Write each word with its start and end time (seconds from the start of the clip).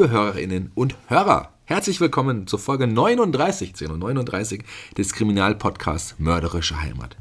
Liebe 0.00 0.12
Hörerinnen 0.12 0.72
und 0.74 0.96
Hörer, 1.08 1.50
herzlich 1.66 2.00
willkommen 2.00 2.46
zur 2.46 2.58
Folge 2.58 2.86
39, 2.86 3.68
1039 3.68 4.64
des 4.96 5.12
Kriminalpodcasts 5.12 6.14
Mörderische 6.16 6.80
Heimat. 6.80 7.18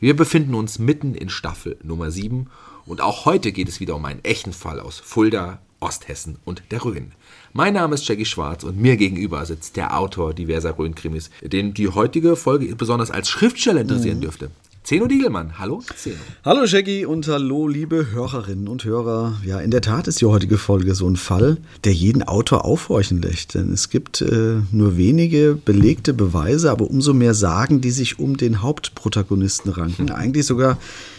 Wir 0.00 0.16
befinden 0.16 0.54
uns 0.54 0.78
mitten 0.78 1.14
in 1.14 1.28
Staffel 1.28 1.76
Nummer 1.82 2.10
7 2.10 2.46
und 2.86 3.02
auch 3.02 3.26
heute 3.26 3.52
geht 3.52 3.68
es 3.68 3.80
wieder 3.80 3.94
um 3.96 4.06
einen 4.06 4.24
echten 4.24 4.54
Fall 4.54 4.80
aus 4.80 4.98
Fulda, 4.98 5.58
Osthessen 5.78 6.38
und 6.46 6.62
der 6.70 6.82
Rhön. 6.86 7.12
Mein 7.52 7.74
Name 7.74 7.96
ist 7.96 8.08
Jackie 8.08 8.24
Schwarz 8.24 8.64
und 8.64 8.80
mir 8.80 8.96
gegenüber 8.96 9.44
sitzt 9.44 9.76
der 9.76 9.98
Autor 9.98 10.32
diverser 10.32 10.78
Rhön-Krimis, 10.78 11.28
den 11.42 11.74
die 11.74 11.88
heutige 11.88 12.36
Folge 12.36 12.74
besonders 12.76 13.10
als 13.10 13.28
Schriftsteller 13.28 13.82
interessieren 13.82 14.16
mhm. 14.16 14.22
dürfte. 14.22 14.50
Zeno 14.84 15.06
Diegelmann, 15.06 15.60
hallo 15.60 15.80
Zeno. 15.96 16.16
Hallo 16.44 16.66
Shaggy 16.66 17.06
und 17.06 17.28
hallo 17.28 17.68
liebe 17.68 18.10
Hörerinnen 18.10 18.66
und 18.66 18.84
Hörer. 18.84 19.40
Ja, 19.46 19.60
in 19.60 19.70
der 19.70 19.80
Tat 19.80 20.08
ist 20.08 20.20
die 20.20 20.26
heutige 20.26 20.58
Folge 20.58 20.96
so 20.96 21.08
ein 21.08 21.14
Fall, 21.14 21.58
der 21.84 21.92
jeden 21.92 22.24
Autor 22.24 22.64
aufhorchen 22.64 23.22
lässt. 23.22 23.54
Denn 23.54 23.72
es 23.72 23.90
gibt 23.90 24.22
äh, 24.22 24.56
nur 24.72 24.96
wenige 24.96 25.56
belegte 25.64 26.12
Beweise, 26.12 26.72
aber 26.72 26.90
umso 26.90 27.14
mehr 27.14 27.32
Sagen, 27.32 27.80
die 27.80 27.92
sich 27.92 28.18
um 28.18 28.36
den 28.36 28.60
Hauptprotagonisten 28.60 29.70
ranken. 29.70 30.10
Eigentlich 30.10 30.46
sogar 30.46 30.78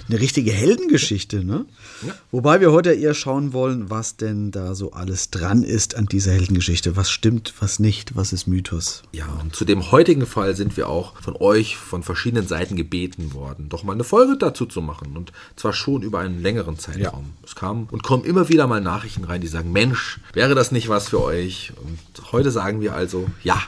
eine 0.10 0.20
richtige 0.20 0.52
Heldengeschichte, 0.52 1.46
ne? 1.46 1.64
Ja. 2.06 2.14
Wobei 2.32 2.60
wir 2.62 2.72
heute 2.72 2.94
eher 2.94 3.14
schauen 3.14 3.54
wollen, 3.54 3.90
was 3.90 4.18
denn 4.18 4.52
da 4.52 4.76
so 4.76 4.92
alles 4.92 5.30
dran 5.30 5.64
ist 5.64 5.96
an 5.96 6.06
dieser 6.06 6.32
Heldengeschichte. 6.32 6.96
Was 6.96 7.12
stimmt, 7.12 7.54
was 7.60 7.80
nicht, 7.80 8.16
was 8.16 8.34
ist 8.34 8.48
Mythos. 8.48 9.04
Ja, 9.12 9.28
und 9.42 9.56
zu 9.56 9.66
dem 9.66 9.92
heutigen 9.92 10.26
Fall 10.26 10.56
sind 10.56 10.76
wir 10.78 10.90
auch 10.90 11.22
von 11.22 11.36
euch 11.36 11.78
von 11.78 12.04
verschiedenen 12.04 12.48
Seiten 12.48 12.76
gebeten 12.76 13.34
worden, 13.34 13.70
doch 13.70 13.84
mal 13.84 13.94
eine 13.94 14.04
Folge 14.04 14.38
dazu 14.38 14.66
zu 14.66 14.82
machen. 14.82 15.16
Und 15.16 15.32
zwar 15.56 15.74
schon 15.74 16.02
über 16.02 16.20
einen 16.20 16.42
längeren 16.42 16.78
Zeitraum. 16.78 17.26
Ja. 17.26 17.46
Es 17.46 17.56
kam 17.56 17.88
und 17.92 18.04
kommen 18.04 18.26
immer 18.26 18.50
wieder 18.50 18.68
mal 18.68 18.82
Nachrichten 18.82 19.24
rein, 19.24 19.42
die 19.42 19.48
sagen, 19.48 19.72
Mensch, 19.72 20.20
wäre 20.34 20.56
das 20.56 20.72
nicht 20.72 20.90
was 20.90 21.10
für 21.10 21.22
euch? 21.22 21.74
Und 21.84 22.32
heute 22.32 22.52
sagen 22.52 22.82
wir 22.82 22.94
also, 22.96 23.30
ja, 23.44 23.62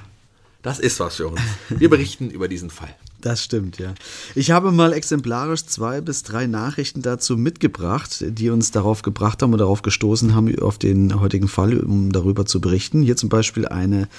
das 0.62 0.80
ist 0.80 1.00
was 1.00 1.18
für 1.18 1.28
uns. 1.28 1.42
Wir 1.70 1.90
berichten 1.90 2.32
über 2.32 2.48
diesen 2.48 2.72
Fall. 2.72 2.96
Das 3.26 3.44
stimmt, 3.44 3.80
ja. 3.80 3.96
Ich 4.36 4.52
habe 4.52 4.72
mal 4.72 4.94
exemplarisch 4.94 5.66
zwei 5.66 6.00
bis 6.00 6.22
drei 6.22 6.46
Nachrichten 6.46 7.02
dazu 7.02 7.38
mitgebracht, 7.38 8.24
die 8.24 8.52
uns 8.52 8.70
darauf 8.70 9.02
gebracht 9.02 9.42
haben 9.42 9.52
und 9.52 9.58
darauf 9.58 9.82
gestoßen 9.82 10.36
haben, 10.36 10.60
auf 10.60 10.78
den 10.78 11.20
heutigen 11.20 11.48
Fall, 11.48 11.80
um 11.80 12.12
darüber 12.12 12.46
zu 12.46 12.62
berichten. 12.62 13.02
Hier 13.02 13.18
zum 13.18 13.30
Beispiel 13.30 13.68
eine 13.68 14.10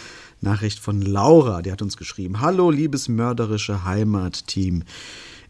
Nachricht 0.40 0.80
von 0.80 1.02
Laura, 1.02 1.62
die 1.62 1.70
hat 1.70 1.82
uns 1.82 1.96
geschrieben. 1.96 2.40
Hallo, 2.40 2.72
liebes 2.72 3.06
mörderische 3.06 3.84
Heimatteam. 3.84 4.82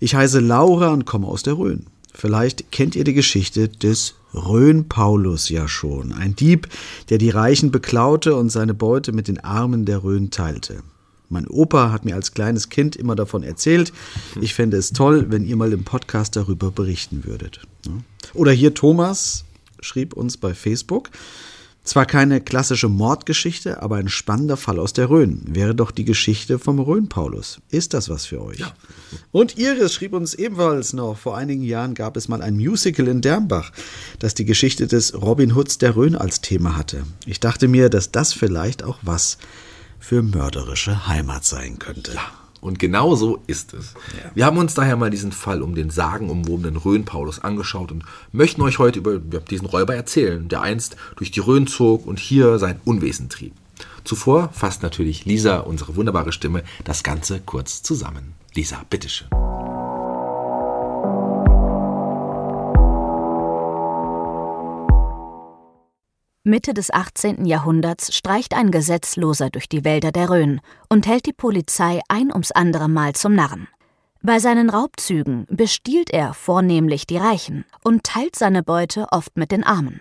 Ich 0.01 0.15
heiße 0.15 0.41
Laura 0.41 0.89
und 0.89 1.07
komme 1.07 1.27
aus 1.27 1.43
der 1.43 1.57
Rhön. 1.57 1.87
Vielleicht 2.13 2.71
kennt 2.71 2.95
ihr 2.95 3.05
die 3.05 3.15
Geschichte 3.15 3.71
des 3.71 4.17
Rhön-Paulus 4.35 5.49
ja 5.49 5.67
schon. 5.67 6.13
Ein 6.13 6.37
Dieb, 6.37 6.69
der 7.09 7.17
die 7.17 7.31
Reichen 7.31 7.71
beklaute 7.71 8.37
und 8.37 8.51
seine 8.51 8.75
Beute 8.75 9.13
mit 9.13 9.29
den 9.29 9.43
Armen 9.43 9.87
der 9.87 10.05
Rhön 10.05 10.31
teilte. 10.31 10.83
Mein 11.29 11.47
Opa 11.49 11.91
hat 11.91 12.05
mir 12.05 12.15
als 12.15 12.33
kleines 12.33 12.69
Kind 12.69 12.97
immer 12.97 13.17
davon 13.17 13.43
erzählt. 13.43 13.93
Ich 14.41 14.55
fände 14.55 14.77
es 14.77 14.93
toll, 14.93 15.27
wenn 15.29 15.45
ihr 15.45 15.57
mal 15.57 15.73
im 15.73 15.85
Podcast 15.85 16.37
darüber 16.37 16.71
berichten 16.71 17.25
würdet. 17.25 17.61
Oder 18.35 18.53
hier 18.53 18.75
Thomas 18.75 19.45
schrieb 19.81 20.15
uns 20.15 20.37
bei 20.37 20.55
Facebook. 20.55 21.11
Zwar 21.87 22.05
keine 22.05 22.41
klassische 22.41 22.89
Mordgeschichte, 22.89 23.81
aber 23.81 23.95
ein 23.95 24.09
spannender 24.09 24.57
Fall 24.57 24.81
aus 24.81 24.93
der 24.93 25.09
Rhön. 25.09 25.43
Wäre 25.47 25.73
doch 25.73 25.93
die 25.93 26.05
Geschichte 26.05 26.59
vom 26.59 26.81
Rhön-Paulus. 26.81 27.61
Ist 27.71 27.95
das 27.95 28.09
was 28.09 28.27
für 28.27 28.43
euch? 28.43 28.59
Ja. 28.59 28.75
Und 29.31 29.57
Iris 29.57 29.95
schrieb 29.95 30.13
uns 30.13 30.35
ebenfalls 30.35 30.95
noch, 30.95 31.17
vor 31.17 31.37
einigen 31.37 31.63
Jahren 31.63 31.95
gab 31.95 32.17
es 32.17 32.27
mal 32.27 32.43
ein 32.43 32.57
Musical 32.57 33.07
in 33.07 33.21
Dernbach, 33.21 33.71
das 34.19 34.35
die 34.35 34.45
Geschichte 34.45 34.89
des 34.89 35.15
Robin 35.15 35.55
Hoods 35.55 35.79
der 35.79 35.95
Rhön 35.95 36.17
als 36.17 36.41
Thema 36.41 36.77
hatte. 36.77 37.05
Ich 37.25 37.39
dachte 37.39 37.69
mir, 37.69 37.89
dass 37.89 38.11
das 38.11 38.33
vielleicht 38.33 38.83
auch 38.83 38.99
was 39.03 39.39
für 40.07 40.23
mörderische 40.23 41.09
Heimat 41.09 41.45
sein 41.45 41.81
könnte. 41.81 42.13
Ja. 42.15 42.21
Und 42.61 42.79
genau 42.79 43.17
so 43.17 43.43
ist 43.49 43.75
es. 43.75 43.95
Ja. 44.17 44.31
Wir 44.35 44.47
haben 44.47 44.57
uns 44.57 44.75
daher 44.75 44.95
mal 44.95 45.11
diesen 45.11 45.33
Fall 45.33 45.63
um 45.63 45.75
den 45.75 45.91
sagenumwobenen 45.91 46.77
Rhön-Paulus 46.77 47.41
angeschaut 47.41 47.91
und 47.91 48.05
möchten 48.31 48.63
euch 48.63 48.79
heute 48.79 49.01
über 49.01 49.19
diesen 49.19 49.67
Räuber 49.67 49.97
erzählen, 49.97 50.49
der 50.49 50.63
einst 50.63 50.97
durch 51.17 51.33
die 51.33 51.41
Rhön 51.41 51.67
zog 51.67 52.07
und 52.07 52.21
hier 52.21 52.61
sein 52.61 52.81
Unwesen 52.85 53.29
trieb. 53.29 53.55
Zuvor 54.05 54.51
fasst 54.53 54.85
natürlich 54.85 55.25
Lisa, 55.25 55.59
unsere 55.59 55.97
wunderbare 55.97 56.31
Stimme, 56.31 56.63
das 56.85 57.03
Ganze 57.03 57.41
kurz 57.41 57.83
zusammen. 57.83 58.35
Lisa, 58.55 58.83
bitteschön. 58.89 59.27
Mitte 66.47 66.75
des 66.75 66.93
18. 66.93 67.45
Jahrhunderts 67.45 68.15
streicht 68.15 68.55
ein 68.55 68.71
Gesetzloser 68.71 69.51
durch 69.51 69.69
die 69.69 69.85
Wälder 69.85 70.13
der 70.13 70.31
Rhön 70.31 70.61
und 70.89 71.09
hält 71.09 71.27
die 71.27 71.33
Polizei 71.33 72.01
ein 72.07 72.31
ums 72.31 72.53
andere 72.53 72.89
Mal 72.89 73.17
zum 73.17 73.35
Narren. 73.35 73.67
Bei 74.23 74.39
seinen 74.39 74.71
Raubzügen 74.71 75.47
bestiehlt 75.51 76.09
er 76.11 76.35
vornehmlich 76.35 77.05
die 77.05 77.17
Reichen 77.17 77.65
und 77.83 78.05
teilt 78.05 78.37
seine 78.37 78.63
Beute 78.63 79.09
oft 79.11 79.37
mit 79.37 79.51
den 79.51 79.65
Armen. 79.65 80.01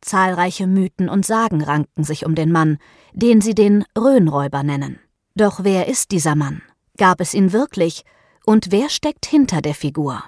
Zahlreiche 0.00 0.68
Mythen 0.68 1.08
und 1.08 1.26
Sagen 1.26 1.60
ranken 1.60 2.04
sich 2.04 2.24
um 2.24 2.36
den 2.36 2.52
Mann, 2.52 2.78
den 3.12 3.40
sie 3.40 3.56
den 3.56 3.84
Rhönräuber 3.98 4.62
nennen. 4.62 5.00
Doch 5.34 5.64
wer 5.64 5.88
ist 5.88 6.12
dieser 6.12 6.36
Mann? 6.36 6.62
Gab 6.98 7.20
es 7.20 7.34
ihn 7.34 7.52
wirklich? 7.52 8.04
Und 8.46 8.70
wer 8.70 8.90
steckt 8.90 9.26
hinter 9.26 9.60
der 9.60 9.74
Figur? 9.74 10.22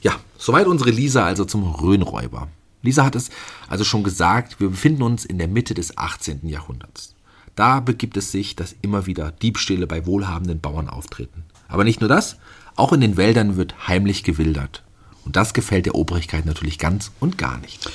Ja, 0.00 0.12
soweit 0.38 0.68
unsere 0.68 0.90
Lisa 0.90 1.26
also 1.26 1.44
zum 1.44 1.64
Rhönräuber. 1.64 2.46
Lisa 2.82 3.04
hat 3.04 3.16
es 3.16 3.30
also 3.68 3.84
schon 3.84 4.02
gesagt, 4.02 4.60
wir 4.60 4.70
befinden 4.70 5.02
uns 5.02 5.24
in 5.24 5.38
der 5.38 5.48
Mitte 5.48 5.74
des 5.74 5.96
18. 5.96 6.46
Jahrhunderts. 6.48 7.14
Da 7.54 7.80
begibt 7.80 8.16
es 8.16 8.32
sich, 8.32 8.56
dass 8.56 8.74
immer 8.82 9.06
wieder 9.06 9.30
Diebstähle 9.30 9.86
bei 9.86 10.06
wohlhabenden 10.06 10.60
Bauern 10.60 10.88
auftreten. 10.88 11.44
Aber 11.68 11.84
nicht 11.84 12.00
nur 12.00 12.08
das, 12.08 12.36
auch 12.76 12.92
in 12.92 13.00
den 13.00 13.16
Wäldern 13.16 13.56
wird 13.56 13.88
heimlich 13.88 14.24
gewildert. 14.24 14.82
Und 15.24 15.36
das 15.36 15.54
gefällt 15.54 15.86
der 15.86 15.94
Obrigkeit 15.94 16.46
natürlich 16.46 16.78
ganz 16.78 17.12
und 17.20 17.38
gar 17.38 17.58
nicht. 17.58 17.90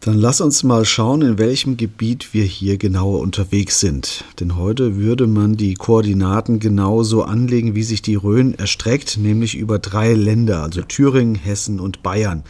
Dann 0.00 0.18
lass 0.18 0.40
uns 0.40 0.62
mal 0.62 0.84
schauen, 0.84 1.22
in 1.22 1.38
welchem 1.38 1.76
Gebiet 1.76 2.32
wir 2.32 2.44
hier 2.44 2.76
genauer 2.76 3.20
unterwegs 3.20 3.80
sind. 3.80 4.24
Denn 4.38 4.56
heute 4.56 4.96
würde 4.96 5.26
man 5.26 5.56
die 5.56 5.74
Koordinaten 5.74 6.60
genauso 6.60 7.24
anlegen, 7.24 7.74
wie 7.74 7.82
sich 7.82 8.02
die 8.02 8.14
Rhön 8.14 8.54
erstreckt, 8.54 9.16
nämlich 9.16 9.56
über 9.56 9.80
drei 9.80 10.12
Länder, 10.12 10.62
also 10.62 10.82
Thüringen, 10.82 11.34
Hessen 11.34 11.80
und 11.80 12.04
Bayern. 12.04 12.44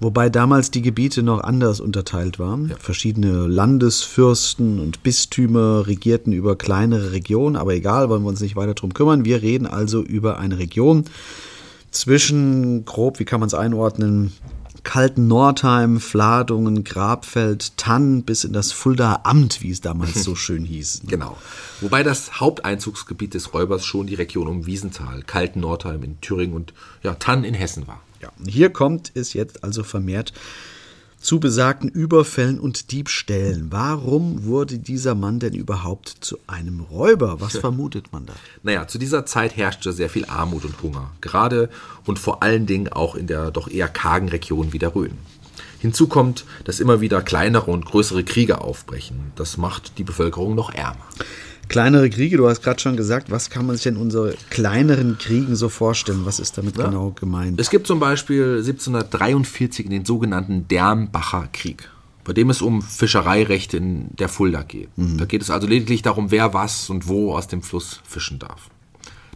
Wobei 0.00 0.28
damals 0.28 0.70
die 0.70 0.82
Gebiete 0.82 1.22
noch 1.22 1.40
anders 1.40 1.80
unterteilt 1.80 2.38
waren. 2.38 2.68
Ja. 2.68 2.76
Verschiedene 2.78 3.46
Landesfürsten 3.46 4.78
und 4.78 5.02
Bistümer 5.02 5.86
regierten 5.86 6.32
über 6.32 6.56
kleinere 6.56 7.12
Regionen, 7.12 7.56
aber 7.56 7.74
egal, 7.74 8.08
wollen 8.10 8.22
wir 8.22 8.28
uns 8.28 8.40
nicht 8.40 8.56
weiter 8.56 8.74
drum 8.74 8.92
kümmern. 8.92 9.24
Wir 9.24 9.40
reden 9.40 9.66
also 9.66 10.02
über 10.02 10.38
eine 10.38 10.58
Region 10.58 11.04
zwischen, 11.90 12.84
grob, 12.84 13.18
wie 13.18 13.24
kann 13.24 13.40
man 13.40 13.46
es 13.46 13.54
einordnen, 13.54 14.32
kalten 14.86 15.26
Nordheim, 15.26 15.98
Fladungen, 15.98 16.84
Grabfeld, 16.84 17.76
Tann 17.76 18.22
bis 18.22 18.44
in 18.44 18.52
das 18.52 18.72
Fuldaer 18.72 19.26
Amt, 19.26 19.62
wie 19.62 19.70
es 19.70 19.80
damals 19.80 20.22
so 20.22 20.34
schön 20.36 20.64
hieß. 20.64 21.02
Genau. 21.08 21.36
Wobei 21.80 22.02
das 22.02 22.38
Haupteinzugsgebiet 22.38 23.34
des 23.34 23.52
Räubers 23.52 23.84
schon 23.84 24.06
die 24.06 24.14
Region 24.14 24.46
um 24.46 24.66
Wiesenthal, 24.66 25.22
kalten 25.22 25.60
Nordheim 25.60 26.02
in 26.04 26.20
Thüringen 26.20 26.54
und 26.54 26.72
ja, 27.02 27.14
Tann 27.14 27.42
in 27.42 27.54
Hessen 27.54 27.88
war. 27.88 28.00
Ja, 28.20 28.30
hier 28.46 28.70
kommt 28.70 29.12
es 29.14 29.32
jetzt 29.32 29.64
also 29.64 29.82
vermehrt 29.82 30.32
zu 31.18 31.40
besagten 31.40 31.88
Überfällen 31.88 32.60
und 32.60 32.92
Diebstählen. 32.92 33.66
Warum 33.70 34.44
wurde 34.44 34.78
dieser 34.78 35.14
Mann 35.14 35.40
denn 35.40 35.54
überhaupt 35.54 36.08
zu 36.20 36.38
einem 36.46 36.80
Räuber? 36.80 37.40
Was 37.40 37.56
vermutet 37.58 38.12
man 38.12 38.26
da? 38.26 38.34
Naja, 38.62 38.86
zu 38.86 38.98
dieser 38.98 39.26
Zeit 39.26 39.56
herrschte 39.56 39.92
sehr 39.92 40.08
viel 40.08 40.26
Armut 40.26 40.64
und 40.64 40.80
Hunger. 40.82 41.10
Gerade 41.20 41.68
und 42.04 42.18
vor 42.18 42.42
allen 42.42 42.66
Dingen 42.66 42.88
auch 42.88 43.16
in 43.16 43.26
der 43.26 43.50
doch 43.50 43.68
eher 43.68 43.88
kargen 43.88 44.28
Region 44.28 44.72
wie 44.72 44.78
der 44.78 44.94
Rhön. 44.94 45.18
Hinzu 45.80 46.06
kommt, 46.06 46.44
dass 46.64 46.80
immer 46.80 47.00
wieder 47.00 47.22
kleinere 47.22 47.70
und 47.70 47.84
größere 47.84 48.24
Kriege 48.24 48.60
aufbrechen. 48.60 49.32
Das 49.36 49.56
macht 49.56 49.98
die 49.98 50.04
Bevölkerung 50.04 50.54
noch 50.54 50.72
ärmer. 50.72 51.04
Kleinere 51.68 52.08
Kriege, 52.10 52.36
du 52.36 52.48
hast 52.48 52.62
gerade 52.62 52.80
schon 52.80 52.96
gesagt, 52.96 53.30
was 53.30 53.50
kann 53.50 53.66
man 53.66 53.76
sich 53.76 53.84
denn 53.84 53.96
unsere 53.96 54.34
kleineren 54.50 55.18
Kriegen 55.18 55.56
so 55.56 55.68
vorstellen? 55.68 56.24
Was 56.24 56.38
ist 56.38 56.56
damit 56.58 56.76
ja. 56.76 56.86
genau 56.86 57.10
gemeint? 57.10 57.60
Es 57.60 57.70
gibt 57.70 57.86
zum 57.86 57.98
Beispiel 57.98 58.58
1743 58.58 59.88
den 59.88 60.04
sogenannten 60.04 60.68
Dernbacher 60.68 61.48
Krieg, 61.52 61.88
bei 62.24 62.32
dem 62.32 62.50
es 62.50 62.62
um 62.62 62.82
Fischereirechte 62.82 63.78
in 63.78 64.08
der 64.16 64.28
Fulda 64.28 64.62
geht. 64.62 64.96
Mhm. 64.96 65.18
Da 65.18 65.24
geht 65.24 65.42
es 65.42 65.50
also 65.50 65.66
lediglich 65.66 66.02
darum, 66.02 66.30
wer 66.30 66.54
was 66.54 66.88
und 66.88 67.08
wo 67.08 67.34
aus 67.34 67.48
dem 67.48 67.62
Fluss 67.62 68.00
fischen 68.04 68.38
darf. 68.38 68.70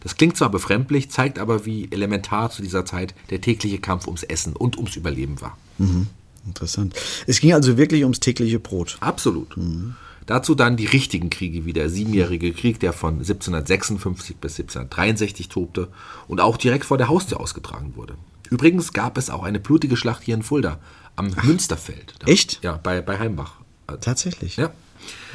Das 0.00 0.16
klingt 0.16 0.36
zwar 0.36 0.50
befremdlich, 0.50 1.10
zeigt 1.10 1.38
aber, 1.38 1.66
wie 1.66 1.88
elementar 1.90 2.50
zu 2.50 2.62
dieser 2.62 2.86
Zeit 2.86 3.14
der 3.30 3.40
tägliche 3.40 3.78
Kampf 3.78 4.06
ums 4.06 4.22
Essen 4.22 4.56
und 4.56 4.78
ums 4.78 4.96
Überleben 4.96 5.40
war. 5.40 5.58
Mhm. 5.78 6.06
Interessant. 6.46 6.94
Es 7.26 7.40
ging 7.40 7.52
also 7.52 7.76
wirklich 7.76 8.02
ums 8.04 8.20
tägliche 8.20 8.58
Brot. 8.58 8.96
Absolut. 9.00 9.56
Mhm. 9.56 9.94
Dazu 10.26 10.55
dann 10.55 10.76
die 10.76 10.87
richtigen 10.87 11.31
Kriege 11.31 11.64
wie 11.64 11.72
der 11.72 11.88
Siebenjährige 11.88 12.52
Krieg, 12.52 12.78
der 12.81 12.93
von 12.93 13.14
1756 13.14 14.37
bis 14.37 14.52
1763 14.58 15.49
tobte 15.49 15.88
und 16.28 16.40
auch 16.40 16.56
direkt 16.56 16.84
vor 16.84 16.99
der 16.99 17.08
Haustür 17.08 17.40
ausgetragen 17.40 17.94
wurde. 17.96 18.14
Übrigens 18.50 18.93
gab 18.93 19.17
es 19.19 19.31
auch 19.31 19.44
eine 19.44 19.61
blutige 19.61 19.96
Schlacht 19.96 20.22
hier 20.22 20.34
in 20.34 20.43
Fulda 20.43 20.78
am 21.17 21.32
Ach, 21.37 21.44
Münsterfeld. 21.44 22.14
Da, 22.19 22.26
echt? 22.26 22.62
Ja, 22.62 22.78
bei, 22.82 23.00
bei 23.00 23.19
Heimbach. 23.19 23.55
Tatsächlich? 24.00 24.56
Ja. 24.56 24.70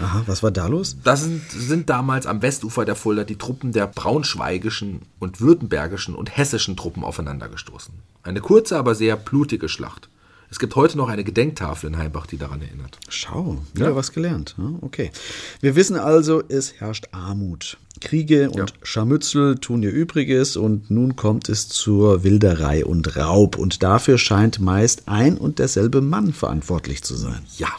Aha, 0.02 0.24
was 0.28 0.44
war 0.44 0.52
da 0.52 0.68
los? 0.68 0.98
Das 1.04 1.24
sind, 1.24 1.50
sind 1.50 1.90
damals 1.90 2.28
am 2.28 2.42
Westufer 2.42 2.86
der 2.86 2.96
Fulda 2.96 3.24
die 3.24 3.38
Truppen 3.38 3.72
der 3.72 3.88
braunschweigischen 3.88 5.02
und 5.20 5.42
württembergischen 5.42 6.16
und 6.16 6.36
hessischen 6.36 6.78
Truppen 6.78 7.04
aufeinandergestoßen. 7.04 7.94
Eine 8.24 8.42
kurze, 8.42 8.78
aber 8.78 8.96
sehr 8.96 9.16
blutige 9.18 9.70
Schlacht. 9.70 10.10
Es 10.50 10.60
gibt 10.60 10.76
heute 10.76 10.98
noch 10.98 11.10
eine 11.10 11.24
Gedenktafel 11.24 11.90
in 11.90 11.98
Heimbach, 11.98 12.28
die 12.28 12.38
daran 12.38 12.62
erinnert. 12.62 12.98
Schau, 13.10 13.58
wieder 13.74 13.90
ja. 13.90 13.96
was 13.96 14.12
gelernt. 14.12 14.56
Okay. 14.82 15.12
Wir 15.60 15.76
wissen 15.76 15.98
also, 15.98 16.44
es 16.48 16.74
herrscht 16.80 17.08
Armut. 17.12 17.78
Kriege 18.02 18.50
und 18.50 18.72
ja. 18.72 18.78
Scharmützel 18.84 19.58
tun 19.58 19.82
ihr 19.82 19.92
Übriges 19.92 20.58
und 20.58 20.92
nun 20.92 21.16
kommt 21.16 21.50
es 21.50 21.70
zur 21.70 22.24
Wilderei 22.24 22.86
und 22.86 23.16
Raub. 23.16 23.58
Und 23.58 23.84
dafür 23.84 24.18
scheint 24.18 24.60
meist 24.60 25.04
ein 25.08 25.38
und 25.38 25.60
derselbe 25.60 26.02
Mann 26.02 26.34
verantwortlich 26.34 27.04
zu 27.04 27.16
sein. 27.16 27.46
Ja. 27.58 27.70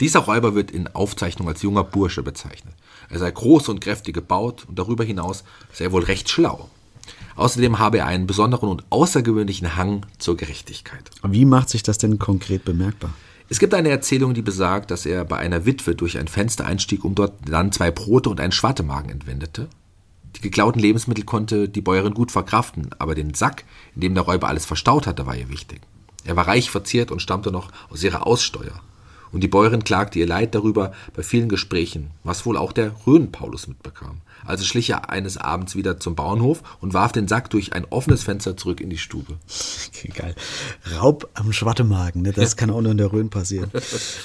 Dieser 0.00 0.20
Räuber 0.20 0.54
wird 0.54 0.70
in 0.70 0.88
Aufzeichnung 0.88 1.48
als 1.48 1.62
junger 1.62 1.84
Bursche 1.84 2.22
bezeichnet. 2.22 2.74
Er 3.10 3.18
sei 3.18 3.30
groß 3.30 3.68
und 3.68 3.80
kräftig 3.80 4.14
gebaut 4.14 4.64
und 4.66 4.78
darüber 4.78 5.04
hinaus 5.04 5.44
sei 5.72 5.92
wohl 5.92 6.04
recht 6.04 6.30
schlau. 6.30 6.70
Außerdem 7.40 7.78
habe 7.78 7.96
er 7.96 8.06
einen 8.06 8.26
besonderen 8.26 8.68
und 8.68 8.84
außergewöhnlichen 8.90 9.74
Hang 9.74 10.04
zur 10.18 10.36
Gerechtigkeit. 10.36 11.10
Wie 11.22 11.46
macht 11.46 11.70
sich 11.70 11.82
das 11.82 11.96
denn 11.96 12.18
konkret 12.18 12.66
bemerkbar? 12.66 13.14
Es 13.48 13.58
gibt 13.58 13.72
eine 13.72 13.88
Erzählung, 13.88 14.34
die 14.34 14.42
besagt, 14.42 14.90
dass 14.90 15.06
er 15.06 15.24
bei 15.24 15.38
einer 15.38 15.64
Witwe 15.64 15.94
durch 15.94 16.18
ein 16.18 16.28
Fenster 16.28 16.66
einstieg, 16.66 17.02
um 17.02 17.14
dort 17.14 17.32
dann 17.48 17.72
zwei 17.72 17.90
Brote 17.90 18.28
und 18.28 18.40
einen 18.40 18.52
Schwartemagen 18.52 19.10
entwendete. 19.10 19.68
Die 20.36 20.42
geklauten 20.42 20.82
Lebensmittel 20.82 21.24
konnte 21.24 21.70
die 21.70 21.80
Bäuerin 21.80 22.12
gut 22.12 22.30
verkraften, 22.30 22.90
aber 22.98 23.14
den 23.14 23.32
Sack, 23.32 23.64
in 23.94 24.02
dem 24.02 24.14
der 24.14 24.24
Räuber 24.24 24.48
alles 24.48 24.66
verstaut 24.66 25.06
hatte, 25.06 25.24
war 25.24 25.34
ihr 25.34 25.48
wichtig. 25.48 25.80
Er 26.26 26.36
war 26.36 26.46
reich 26.46 26.70
verzehrt 26.70 27.10
und 27.10 27.22
stammte 27.22 27.50
noch 27.50 27.72
aus 27.88 28.04
ihrer 28.04 28.26
Aussteuer. 28.26 28.82
Und 29.32 29.40
die 29.40 29.48
Bäuerin 29.48 29.82
klagte 29.82 30.18
ihr 30.18 30.26
Leid 30.26 30.54
darüber 30.54 30.92
bei 31.16 31.22
vielen 31.22 31.48
Gesprächen, 31.48 32.10
was 32.22 32.44
wohl 32.44 32.58
auch 32.58 32.72
der 32.72 32.92
Rhön-Paulus 33.06 33.66
mitbekam. 33.66 34.20
Also 34.44 34.64
schlich 34.64 34.90
er 34.90 35.10
eines 35.10 35.36
Abends 35.36 35.76
wieder 35.76 35.98
zum 36.00 36.14
Bauernhof 36.14 36.62
und 36.80 36.94
warf 36.94 37.12
den 37.12 37.28
Sack 37.28 37.50
durch 37.50 37.72
ein 37.72 37.86
offenes 37.90 38.22
Fenster 38.22 38.56
zurück 38.56 38.80
in 38.80 38.90
die 38.90 38.98
Stube. 38.98 39.38
Okay, 39.88 40.12
geil. 40.14 40.34
Raub 40.98 41.28
am 41.34 41.52
Schwattemagen, 41.52 42.22
ne? 42.22 42.32
das 42.32 42.56
kann 42.56 42.70
auch 42.70 42.80
nur 42.80 42.92
in 42.92 42.98
der 42.98 43.12
Rhön 43.12 43.30
passieren. 43.30 43.70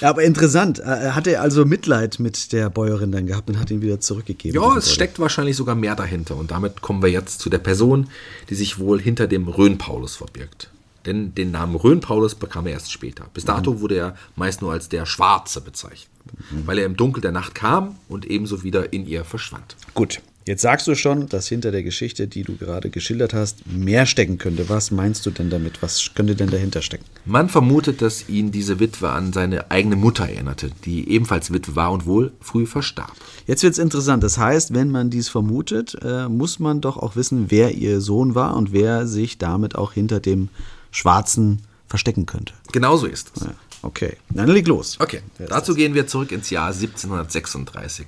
Ja, 0.00 0.10
aber 0.10 0.22
interessant. 0.22 0.78
Er 0.78 1.14
hatte 1.14 1.40
also 1.40 1.64
Mitleid 1.64 2.18
mit 2.18 2.52
der 2.52 2.70
Bäuerin 2.70 3.12
dann 3.12 3.26
gehabt 3.26 3.48
und 3.48 3.58
hat 3.58 3.70
ihn 3.70 3.82
wieder 3.82 4.00
zurückgegeben. 4.00 4.60
Ja, 4.60 4.76
es 4.76 4.92
steckt 4.92 5.18
wahrscheinlich 5.18 5.56
sogar 5.56 5.74
mehr 5.74 5.96
dahinter. 5.96 6.36
Und 6.36 6.50
damit 6.50 6.80
kommen 6.80 7.02
wir 7.02 7.10
jetzt 7.10 7.40
zu 7.40 7.50
der 7.50 7.58
Person, 7.58 8.08
die 8.48 8.54
sich 8.54 8.78
wohl 8.78 9.00
hinter 9.00 9.26
dem 9.26 9.48
Rhön-Paulus 9.48 10.16
verbirgt. 10.16 10.70
Denn 11.06 11.34
den 11.34 11.52
Namen 11.52 11.76
Rhön-Paulus 11.76 12.34
bekam 12.34 12.66
er 12.66 12.72
erst 12.72 12.92
später. 12.92 13.26
Bis 13.32 13.44
dato 13.44 13.72
mhm. 13.72 13.80
wurde 13.80 13.96
er 13.96 14.16
meist 14.34 14.60
nur 14.60 14.72
als 14.72 14.88
der 14.88 15.06
Schwarze 15.06 15.60
bezeichnet, 15.60 16.08
mhm. 16.50 16.66
weil 16.66 16.78
er 16.78 16.86
im 16.86 16.96
Dunkel 16.96 17.20
der 17.20 17.32
Nacht 17.32 17.54
kam 17.54 17.96
und 18.08 18.26
ebenso 18.26 18.62
wieder 18.62 18.92
in 18.92 19.06
ihr 19.06 19.24
verschwand. 19.24 19.76
Gut, 19.94 20.20
Jetzt 20.48 20.62
sagst 20.62 20.86
du 20.86 20.94
schon, 20.94 21.28
dass 21.28 21.48
hinter 21.48 21.72
der 21.72 21.82
Geschichte, 21.82 22.28
die 22.28 22.44
du 22.44 22.54
gerade 22.54 22.88
geschildert 22.88 23.34
hast, 23.34 23.66
mehr 23.66 24.06
stecken 24.06 24.38
könnte. 24.38 24.68
Was 24.68 24.92
meinst 24.92 25.26
du 25.26 25.32
denn 25.32 25.50
damit? 25.50 25.82
Was 25.82 26.12
könnte 26.14 26.36
denn 26.36 26.50
dahinter 26.50 26.82
stecken? 26.82 27.04
Man 27.24 27.48
vermutet, 27.48 28.00
dass 28.00 28.28
ihn 28.28 28.52
diese 28.52 28.78
Witwe 28.78 29.10
an 29.10 29.32
seine 29.32 29.72
eigene 29.72 29.96
Mutter 29.96 30.28
erinnerte, 30.28 30.70
die 30.84 31.10
ebenfalls 31.10 31.52
Witwe 31.52 31.74
war 31.74 31.90
und 31.90 32.06
wohl 32.06 32.30
früh 32.40 32.64
verstarb. 32.64 33.12
Jetzt 33.48 33.64
wird 33.64 33.72
es 33.72 33.80
interessant. 33.80 34.22
Das 34.22 34.38
heißt, 34.38 34.72
wenn 34.72 34.92
man 34.92 35.10
dies 35.10 35.28
vermutet, 35.28 35.96
äh, 36.00 36.28
muss 36.28 36.60
man 36.60 36.80
doch 36.80 36.96
auch 36.96 37.16
wissen, 37.16 37.46
wer 37.48 37.74
ihr 37.74 38.00
Sohn 38.00 38.36
war 38.36 38.56
und 38.56 38.72
wer 38.72 39.08
sich 39.08 39.38
damit 39.38 39.74
auch 39.74 39.94
hinter 39.94 40.20
dem 40.20 40.48
Schwarzen 40.96 41.62
verstecken 41.88 42.24
könnte. 42.24 42.54
Genauso 42.72 43.06
ist 43.06 43.30
es. 43.36 43.42
Ja, 43.44 43.52
okay, 43.82 44.16
dann 44.30 44.48
leg 44.48 44.66
los. 44.66 44.96
Okay, 44.98 45.20
dazu 45.48 45.74
gehen 45.74 45.92
wir 45.92 46.06
zurück 46.06 46.32
ins 46.32 46.48
Jahr 46.48 46.68
1736. 46.68 48.06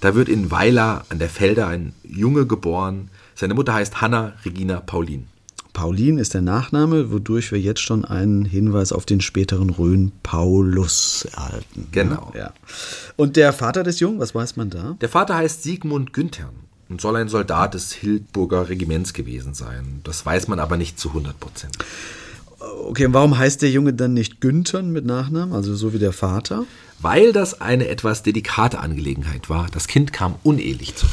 Da 0.00 0.14
wird 0.14 0.28
in 0.28 0.52
Weiler 0.52 1.04
an 1.08 1.18
der 1.18 1.28
Felder 1.28 1.66
ein 1.66 1.94
Junge 2.04 2.46
geboren. 2.46 3.10
Seine 3.34 3.54
Mutter 3.54 3.74
heißt 3.74 4.00
Hanna 4.00 4.34
Regina 4.44 4.78
Paulin. 4.80 5.26
Paulin 5.72 6.18
ist 6.18 6.34
der 6.34 6.42
Nachname, 6.42 7.10
wodurch 7.10 7.50
wir 7.50 7.60
jetzt 7.60 7.80
schon 7.80 8.04
einen 8.04 8.44
Hinweis 8.44 8.92
auf 8.92 9.04
den 9.04 9.20
späteren 9.20 9.70
Rhön 9.70 10.12
Paulus 10.22 11.26
erhalten. 11.32 11.88
Genau. 11.90 12.32
Ja. 12.36 12.52
Und 13.16 13.36
der 13.36 13.52
Vater 13.52 13.82
des 13.82 13.98
Jungen, 13.98 14.20
was 14.20 14.34
weiß 14.34 14.56
man 14.56 14.70
da? 14.70 14.96
Der 15.00 15.08
Vater 15.08 15.36
heißt 15.36 15.64
Sigmund 15.64 16.12
Günthern 16.12 16.54
und 16.88 17.00
soll 17.00 17.16
ein 17.16 17.28
Soldat 17.28 17.74
des 17.74 17.92
Hildburger 17.92 18.68
Regiments 18.68 19.12
gewesen 19.12 19.54
sein. 19.54 20.00
Das 20.04 20.24
weiß 20.24 20.48
man 20.48 20.58
aber 20.60 20.76
nicht 20.76 20.98
zu 20.98 21.08
100 21.08 21.38
Prozent. 21.38 21.76
Okay, 22.60 23.06
und 23.06 23.14
warum 23.14 23.38
heißt 23.38 23.62
der 23.62 23.70
Junge 23.70 23.94
dann 23.94 24.14
nicht 24.14 24.40
Günthern 24.40 24.90
mit 24.90 25.04
Nachnamen, 25.04 25.54
also 25.54 25.74
so 25.76 25.92
wie 25.92 25.98
der 25.98 26.12
Vater? 26.12 26.64
Weil 27.00 27.32
das 27.32 27.60
eine 27.60 27.86
etwas 27.88 28.22
delikate 28.22 28.80
Angelegenheit 28.80 29.48
war. 29.48 29.68
Das 29.72 29.86
Kind 29.86 30.12
kam 30.12 30.34
unehelich 30.42 30.96
zu. 30.96 31.06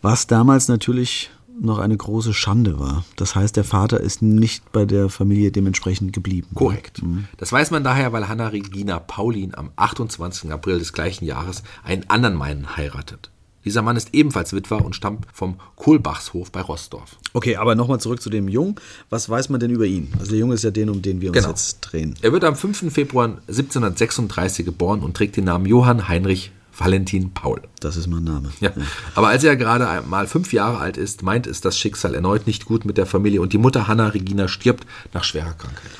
Was 0.00 0.28
damals 0.28 0.68
natürlich 0.68 1.30
noch 1.60 1.78
eine 1.78 1.96
große 1.96 2.32
Schande 2.32 2.78
war. 2.78 3.04
Das 3.16 3.34
heißt, 3.34 3.56
der 3.56 3.64
Vater 3.64 4.00
ist 4.00 4.22
nicht 4.22 4.72
bei 4.72 4.84
der 4.84 5.08
Familie 5.08 5.52
dementsprechend 5.52 6.12
geblieben. 6.12 6.48
Korrekt. 6.54 7.02
Mhm. 7.02 7.26
Das 7.36 7.52
weiß 7.52 7.70
man 7.70 7.84
daher, 7.84 8.12
weil 8.12 8.28
Hanna 8.28 8.48
Regina 8.48 8.98
Paulin 8.98 9.54
am 9.54 9.70
28. 9.76 10.50
April 10.50 10.78
des 10.78 10.92
gleichen 10.92 11.24
Jahres 11.24 11.62
einen 11.84 12.08
anderen 12.08 12.36
Mann 12.36 12.76
heiratet. 12.76 13.30
Dieser 13.64 13.82
Mann 13.82 13.96
ist 13.96 14.10
ebenfalls 14.12 14.52
Witwer 14.52 14.84
und 14.84 14.96
stammt 14.96 15.26
vom 15.32 15.56
Kohlbachshof 15.76 16.50
bei 16.50 16.60
Rossdorf. 16.60 17.16
Okay, 17.32 17.56
aber 17.56 17.74
nochmal 17.74 18.00
zurück 18.00 18.20
zu 18.20 18.30
dem 18.30 18.48
Jungen. 18.48 18.76
Was 19.10 19.28
weiß 19.28 19.48
man 19.48 19.60
denn 19.60 19.70
über 19.70 19.86
ihn? 19.86 20.12
Also 20.18 20.32
der 20.32 20.40
Junge 20.40 20.54
ist 20.54 20.64
ja 20.64 20.70
den, 20.70 20.90
um 20.90 21.02
den 21.02 21.20
wir 21.20 21.30
uns 21.30 21.38
genau. 21.38 21.48
jetzt 21.50 21.80
drehen. 21.80 22.14
Er 22.22 22.32
wird 22.32 22.44
am 22.44 22.56
5. 22.56 22.92
Februar 22.92 23.26
1736 23.48 24.64
geboren 24.64 25.00
und 25.00 25.16
trägt 25.16 25.36
den 25.36 25.44
Namen 25.44 25.66
Johann 25.66 26.08
Heinrich 26.08 26.52
Valentin 26.76 27.32
Paul. 27.32 27.60
Das 27.80 27.96
ist 27.96 28.06
mein 28.06 28.24
Name. 28.24 28.50
Ja. 28.60 28.72
Aber 29.14 29.28
als 29.28 29.44
er 29.44 29.56
gerade 29.56 30.02
mal 30.08 30.26
fünf 30.26 30.52
Jahre 30.52 30.78
alt 30.78 30.96
ist, 30.96 31.22
meint 31.22 31.46
es 31.46 31.60
das 31.60 31.78
Schicksal 31.78 32.14
erneut 32.14 32.46
nicht 32.46 32.64
gut 32.64 32.84
mit 32.84 32.96
der 32.96 33.06
Familie 33.06 33.40
und 33.42 33.52
die 33.52 33.58
Mutter 33.58 33.88
Hanna 33.88 34.08
Regina 34.08 34.48
stirbt 34.48 34.86
nach 35.12 35.24
schwerer 35.24 35.52
Krankheit. 35.52 35.90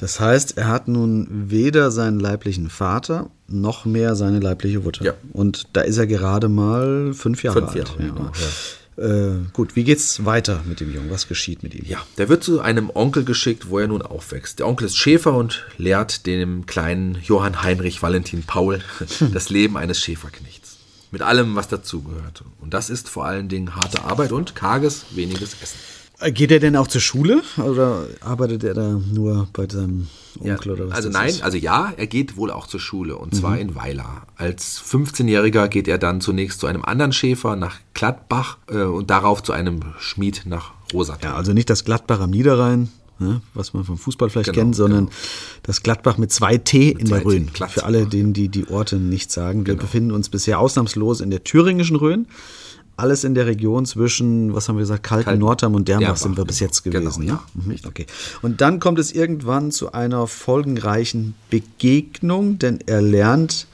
Das 0.00 0.18
heißt, 0.18 0.56
er 0.56 0.68
hat 0.68 0.88
nun 0.88 1.28
weder 1.30 1.90
seinen 1.90 2.20
leiblichen 2.20 2.70
Vater 2.70 3.28
noch 3.48 3.84
mehr 3.84 4.16
seine 4.16 4.40
leibliche 4.40 4.80
Mutter. 4.80 5.04
Ja. 5.04 5.12
Und 5.34 5.66
da 5.74 5.82
ist 5.82 5.98
er 5.98 6.06
gerade 6.06 6.48
mal 6.48 7.12
fünf 7.12 7.42
Jahre 7.42 7.60
Fünf 7.60 7.74
alt. 7.74 7.98
Jahre, 7.98 7.98
genau, 7.98 8.30
Äh, 8.96 9.44
gut, 9.52 9.76
wie 9.76 9.84
geht's 9.84 10.24
weiter 10.24 10.62
mit 10.66 10.80
dem 10.80 10.94
Jungen? 10.94 11.10
Was 11.10 11.28
geschieht 11.28 11.62
mit 11.62 11.74
ihm? 11.74 11.84
Ja, 11.86 11.98
der 12.16 12.30
wird 12.30 12.42
zu 12.42 12.62
einem 12.62 12.90
Onkel 12.94 13.24
geschickt, 13.24 13.68
wo 13.68 13.78
er 13.78 13.88
nun 13.88 14.00
aufwächst. 14.00 14.58
Der 14.58 14.66
Onkel 14.66 14.86
ist 14.86 14.96
Schäfer 14.96 15.34
und 15.34 15.66
lehrt 15.76 16.24
dem 16.24 16.64
kleinen 16.64 17.18
Johann 17.22 17.62
Heinrich 17.62 18.00
Valentin 18.00 18.42
Paul 18.44 18.80
das 19.34 19.50
Leben 19.50 19.76
eines 19.76 20.00
Schäferknechts. 20.00 20.78
Mit 21.10 21.20
allem, 21.20 21.56
was 21.56 21.68
dazugehört. 21.68 22.42
Und 22.58 22.72
das 22.72 22.88
ist 22.88 23.10
vor 23.10 23.26
allen 23.26 23.50
Dingen 23.50 23.76
harte 23.76 24.04
Arbeit 24.04 24.32
und 24.32 24.54
karges, 24.54 25.04
weniges 25.10 25.56
Essen. 25.60 25.78
Geht 26.22 26.50
er 26.52 26.60
denn 26.60 26.76
auch 26.76 26.86
zur 26.86 27.00
Schule 27.00 27.42
oder 27.56 28.06
arbeitet 28.20 28.62
er 28.64 28.74
da 28.74 29.00
nur 29.12 29.48
bei 29.54 29.66
seinem 29.66 30.08
Onkel 30.38 30.72
oder 30.72 30.88
was? 30.88 30.96
also 30.96 31.08
nein, 31.08 31.30
ist? 31.30 31.42
also 31.42 31.56
ja, 31.56 31.94
er 31.96 32.06
geht 32.06 32.36
wohl 32.36 32.50
auch 32.50 32.66
zur 32.66 32.78
Schule 32.78 33.16
und 33.16 33.34
zwar 33.34 33.58
in 33.58 33.74
Weiler. 33.74 34.22
Als 34.36 34.82
15-Jähriger 34.82 35.68
geht 35.68 35.88
er 35.88 35.96
dann 35.96 36.20
zunächst 36.20 36.60
zu 36.60 36.66
einem 36.66 36.84
anderen 36.84 37.12
Schäfer 37.12 37.56
nach 37.56 37.78
Gladbach 37.94 38.58
äh, 38.70 38.82
und 38.82 39.08
darauf 39.08 39.42
zu 39.42 39.52
einem 39.52 39.80
Schmied 39.98 40.42
nach 40.44 40.72
Rosatom. 40.92 41.30
Ja, 41.30 41.36
also 41.36 41.54
nicht 41.54 41.70
das 41.70 41.84
Gladbach 41.84 42.20
am 42.20 42.30
Niederrhein, 42.30 42.90
ne, 43.18 43.40
was 43.54 43.72
man 43.72 43.84
vom 43.84 43.96
Fußball 43.96 44.28
vielleicht 44.28 44.52
Genau, 44.52 44.64
kennt, 44.64 44.76
sondern 44.76 45.06
genau. 45.06 45.16
das 45.62 45.82
Gladbach 45.82 46.18
mit 46.18 46.32
zwei 46.32 46.58
T 46.58 46.90
in 46.90 47.06
zwei 47.06 47.18
der 47.20 47.26
Rhön. 47.26 47.48
Für 47.48 47.84
alle, 47.84 48.06
denen 48.06 48.34
die 48.34 48.48
die 48.48 48.68
Orte 48.68 48.96
nicht 48.96 49.32
sagen. 49.32 49.66
Wir 49.66 49.76
befinden 49.76 50.12
uns 50.12 50.28
bisher 50.28 50.58
ausnahmslos 50.58 51.22
in 51.22 51.30
der 51.30 51.44
thüringischen 51.44 51.96
Rhön. 51.96 52.26
Alles 53.00 53.24
in 53.24 53.34
der 53.34 53.46
Region 53.46 53.86
zwischen, 53.86 54.54
was 54.54 54.68
haben 54.68 54.76
wir 54.76 54.80
gesagt, 54.82 55.02
Kalten, 55.02 55.24
Kalten- 55.24 55.40
Nordheim 55.40 55.74
und 55.74 55.88
Dernbach 55.88 56.06
Dernbach, 56.06 56.22
sind 56.22 56.36
wir 56.36 56.44
bis 56.44 56.58
genau. 56.58 56.68
jetzt 56.68 56.84
Genau, 56.84 56.98
gewesen. 57.00 57.22
ja, 57.24 57.42
ne? 57.54 57.62
Mhm, 57.74 57.76
okay. 57.86 58.06
Und 58.42 58.60
dann 58.60 58.78
kommt 58.80 58.98
es 58.98 59.12
irgendwann 59.12 59.70
zu 59.72 59.92
einer 59.92 60.26
folgenreichen 60.26 61.34
Begegnung, 61.50 62.58
denn 62.58 62.78
er 62.86 63.00
lernt 63.02 63.66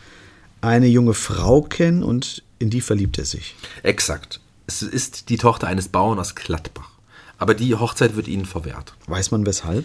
eine 0.61 0.87
junge 0.87 1.15
Frau 1.15 1.63
kennen 1.63 2.03
und 2.03 2.43
in 2.59 2.71
die 2.71 2.81
verliebt 2.81 3.19
er 3.19 3.25
sich. 3.25 3.55
Exakt. 3.83 4.41
Es 4.67 4.83
ist 4.83 5.29
die 5.29 5.37
Tochter 5.37 5.67
eines 5.67 5.89
Bauern 5.89 6.19
aus 6.19 6.35
Gladbach. 6.35 6.91
Aber 7.39 7.55
die 7.55 7.75
Hochzeit 7.75 8.17
wird 8.17 8.29
ihnen 8.29 8.47
verwehrt. 8.47 8.95
Weiß 9.07 9.31
man 9.31 9.45
weshalb? 9.47 9.85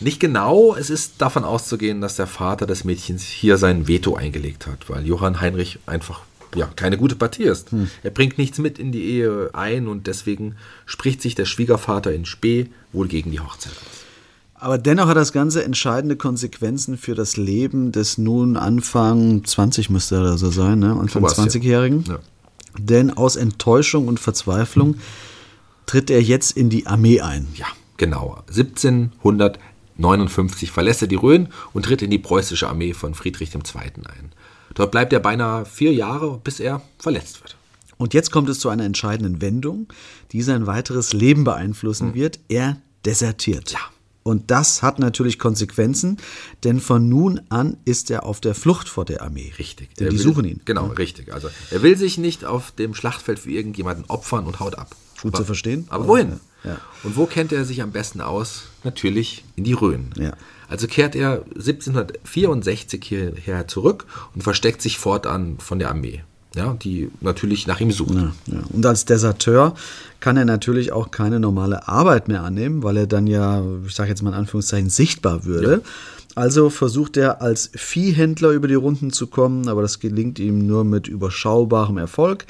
Nicht 0.00 0.18
genau, 0.18 0.74
es 0.74 0.90
ist 0.90 1.14
davon 1.18 1.44
auszugehen, 1.44 2.00
dass 2.00 2.16
der 2.16 2.26
Vater 2.26 2.66
des 2.66 2.82
Mädchens 2.84 3.22
hier 3.22 3.58
sein 3.58 3.86
Veto 3.86 4.16
eingelegt 4.16 4.66
hat, 4.66 4.90
weil 4.90 5.06
Johann 5.06 5.40
Heinrich 5.40 5.78
einfach 5.86 6.22
ja, 6.54 6.66
keine 6.76 6.96
gute 6.96 7.16
Partie 7.16 7.44
ist. 7.44 7.70
Er 8.02 8.10
bringt 8.10 8.38
nichts 8.38 8.58
mit 8.58 8.78
in 8.78 8.92
die 8.92 9.04
Ehe 9.04 9.50
ein 9.52 9.88
und 9.88 10.06
deswegen 10.06 10.56
spricht 10.86 11.22
sich 11.22 11.34
der 11.34 11.44
Schwiegervater 11.44 12.12
in 12.12 12.24
Spee 12.24 12.68
wohl 12.92 13.08
gegen 13.08 13.30
die 13.30 13.40
Hochzeit 13.40 13.72
aus. 13.72 14.04
Aber 14.54 14.78
dennoch 14.78 15.08
hat 15.08 15.16
das 15.16 15.32
Ganze 15.32 15.62
entscheidende 15.62 16.16
Konsequenzen 16.16 16.96
für 16.96 17.14
das 17.14 17.36
Leben 17.36 17.92
des 17.92 18.16
nun 18.16 18.56
Anfang 18.56 19.44
20 19.44 19.90
müsste 19.90 20.16
er 20.16 20.38
so 20.38 20.50
sein, 20.50 20.78
ne? 20.78 20.92
Anfang 20.92 21.22
Sowas, 21.22 21.36
ja. 21.36 21.44
20-Jährigen. 21.44 22.04
Ja. 22.08 22.18
Denn 22.78 23.10
aus 23.10 23.36
Enttäuschung 23.36 24.08
und 24.08 24.18
Verzweiflung 24.18 24.96
tritt 25.86 26.08
er 26.08 26.22
jetzt 26.22 26.56
in 26.56 26.70
die 26.70 26.86
Armee 26.86 27.20
ein. 27.20 27.46
Ja, 27.56 27.66
genau. 27.98 28.42
1759 28.48 30.70
verlässt 30.70 31.02
er 31.02 31.08
die 31.08 31.16
Rhön 31.16 31.48
und 31.74 31.84
tritt 31.84 32.00
in 32.00 32.10
die 32.10 32.18
preußische 32.18 32.66
Armee 32.66 32.94
von 32.94 33.14
Friedrich 33.14 33.54
II. 33.54 33.60
ein. 33.74 34.32
Dort 34.74 34.90
bleibt 34.90 35.12
er 35.12 35.20
beinahe 35.20 35.64
vier 35.64 35.92
Jahre, 35.92 36.38
bis 36.42 36.60
er 36.60 36.82
verletzt 36.98 37.42
wird. 37.42 37.56
Und 37.96 38.12
jetzt 38.12 38.30
kommt 38.32 38.48
es 38.48 38.58
zu 38.58 38.68
einer 38.68 38.84
entscheidenden 38.84 39.40
Wendung, 39.40 39.86
die 40.32 40.42
sein 40.42 40.66
weiteres 40.66 41.12
Leben 41.12 41.44
beeinflussen 41.44 42.14
wird. 42.14 42.40
Er 42.48 42.78
desertiert. 43.04 43.70
Ja. 43.72 43.78
Und 44.24 44.50
das 44.50 44.82
hat 44.82 44.98
natürlich 44.98 45.38
Konsequenzen, 45.38 46.16
denn 46.64 46.80
von 46.80 47.08
nun 47.10 47.42
an 47.50 47.76
ist 47.84 48.10
er 48.10 48.24
auf 48.24 48.40
der 48.40 48.54
Flucht 48.54 48.88
vor 48.88 49.04
der 49.04 49.20
Armee. 49.22 49.52
Richtig. 49.58 49.94
Denn 49.96 50.06
Er 50.06 50.10
die 50.10 50.16
will- 50.16 50.22
suchen 50.24 50.44
ihn. 50.46 50.60
Genau, 50.64 50.86
richtig. 50.86 51.32
Also 51.32 51.50
er 51.70 51.82
will 51.82 51.96
sich 51.96 52.16
nicht 52.18 52.44
auf 52.44 52.70
dem 52.72 52.94
Schlachtfeld 52.94 53.38
für 53.38 53.50
irgendjemanden 53.50 54.06
opfern 54.08 54.46
und 54.46 54.60
haut 54.60 54.76
ab. 54.78 54.96
Gut 55.22 55.34
aber, 55.34 55.42
zu 55.42 55.44
verstehen. 55.44 55.84
Aber 55.90 56.08
wohin? 56.08 56.40
Ja. 56.64 56.78
Und 57.02 57.16
wo 57.16 57.26
kennt 57.26 57.52
er 57.52 57.66
sich 57.66 57.82
am 57.82 57.92
besten 57.92 58.22
aus? 58.22 58.64
Natürlich 58.82 59.44
in 59.56 59.64
die 59.64 59.74
Rhön. 59.74 60.10
Ja. 60.16 60.32
Also 60.68 60.86
kehrt 60.86 61.14
er 61.14 61.42
1764 61.54 63.04
hierher 63.04 63.68
zurück 63.68 64.06
und 64.34 64.42
versteckt 64.42 64.82
sich 64.82 64.98
fortan 64.98 65.56
von 65.58 65.78
der 65.78 65.90
Armee, 65.90 66.22
ja, 66.54 66.74
die 66.74 67.10
natürlich 67.20 67.66
nach 67.66 67.80
ihm 67.80 67.90
sucht. 67.90 68.14
Ja, 68.14 68.32
ja. 68.46 68.62
Und 68.72 68.84
als 68.86 69.04
Deserteur 69.04 69.74
kann 70.20 70.36
er 70.36 70.44
natürlich 70.44 70.92
auch 70.92 71.10
keine 71.10 71.40
normale 71.40 71.86
Arbeit 71.88 72.28
mehr 72.28 72.42
annehmen, 72.42 72.82
weil 72.82 72.96
er 72.96 73.06
dann 73.06 73.26
ja, 73.26 73.62
ich 73.86 73.94
sage 73.94 74.10
jetzt 74.10 74.22
mal 74.22 74.30
in 74.30 74.36
Anführungszeichen, 74.36 74.90
sichtbar 74.90 75.44
würde. 75.44 75.82
Also 76.34 76.68
versucht 76.68 77.16
er 77.16 77.42
als 77.42 77.70
Viehhändler 77.74 78.50
über 78.50 78.66
die 78.66 78.74
Runden 78.74 79.12
zu 79.12 79.28
kommen, 79.28 79.68
aber 79.68 79.82
das 79.82 80.00
gelingt 80.00 80.38
ihm 80.38 80.66
nur 80.66 80.84
mit 80.84 81.06
überschaubarem 81.06 81.98
Erfolg. 81.98 82.46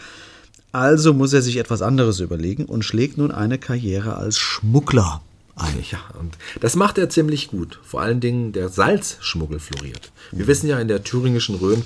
Also 0.73 1.13
muss 1.13 1.33
er 1.33 1.43
sich 1.43 1.59
etwas 1.59 1.83
anderes 1.83 2.21
überlegen 2.21 2.65
und 2.65 2.85
schlägt 2.85 3.19
nun 3.19 3.31
eine 3.31 3.59
Karriere 3.59 4.17
als 4.17 4.39
Schmuggler 4.39 5.21
ein. 5.57 5.85
Ja, 5.91 5.99
und 6.19 6.37
das 6.61 6.77
macht 6.77 6.99
er 6.99 7.09
ziemlich 7.11 7.49
gut. 7.49 7.79
Vor 7.85 8.01
allen 8.01 8.21
Dingen 8.21 8.53
der 8.53 8.69
Salzschmuggel 8.69 9.59
floriert. 9.61 10.13
Wir 10.33 10.47
wissen 10.47 10.69
ja, 10.69 10.79
in 10.81 10.89
der 10.89 11.05
thüringischen 11.05 11.57
Rhön 11.57 11.83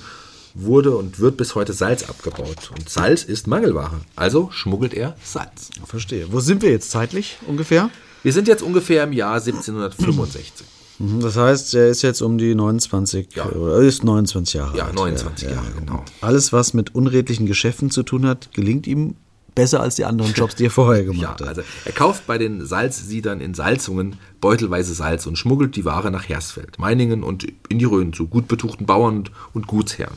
wurde 0.55 0.97
und 0.97 1.21
wird 1.21 1.37
bis 1.37 1.55
heute 1.55 1.73
Salz 1.73 2.03
abgebaut. 2.09 2.71
Und 2.77 2.89
Salz 2.89 3.23
ist 3.23 3.47
Mangelware. 3.47 4.01
Also 4.17 4.49
schmuggelt 4.51 4.95
er 4.95 5.17
Salz. 5.23 5.71
Verstehe. 5.87 6.33
Wo 6.33 6.41
sind 6.41 6.63
wir 6.63 6.71
jetzt 6.71 6.91
zeitlich 6.91 7.39
ungefähr? 7.47 7.91
Wir 8.23 8.33
sind 8.33 8.49
jetzt 8.49 8.63
ungefähr 8.63 9.05
im 9.05 9.13
Jahr 9.13 9.35
1765. 9.41 10.67
Mhm, 10.99 11.21
Das 11.21 11.37
heißt, 11.37 11.75
er 11.75 11.89
ist 11.89 12.03
jetzt 12.03 12.23
um 12.23 12.39
die 12.39 12.55
29, 12.57 13.29
Ja. 13.37 13.47
oder 13.47 13.75
er 13.75 13.81
ist 13.83 14.03
29 14.03 14.55
Jahre 14.55 14.77
Ja, 14.77 14.87
alt. 14.87 14.95
29 14.95 15.49
Jahre, 15.49 15.71
genau. 15.79 16.05
Alles, 16.21 16.53
was 16.53 16.75
mit 16.75 16.95
unredlichen 16.95 17.47
Geschäften 17.47 17.91
zu 17.91 18.03
tun 18.03 18.27
hat, 18.27 18.51
gelingt 18.53 18.87
ihm 18.89 19.15
besser 19.59 19.81
als 19.81 19.97
die 19.97 20.05
anderen 20.05 20.33
Jobs, 20.33 20.55
die 20.55 20.67
er 20.67 20.71
vorher 20.71 21.03
Ja, 21.05 21.11
gemacht 21.11 21.41
hat. 21.41 21.49
also 21.49 21.63
er 21.85 21.93
kauft 21.93 22.27
bei 22.27 22.39
den 22.39 22.65
Salzsiedern 22.65 23.41
in 23.41 23.55
Salzungen 23.55 24.17
beutelweise 24.41 24.95
Salz 24.95 25.27
und 25.27 25.37
schmuggelt 25.37 25.75
die 25.75 25.85
Ware 25.85 26.11
nach 26.11 26.29
Hersfeld, 26.29 26.79
Meiningen 26.79 27.25
und 27.25 27.45
in 27.69 27.79
die 27.79 27.85
Rhön 27.85 28.13
zu 28.13 28.29
gut 28.29 28.47
betuchten 28.47 28.87
Bauern 28.87 29.25
und, 29.53 29.67
Gutsherren. 29.67 30.17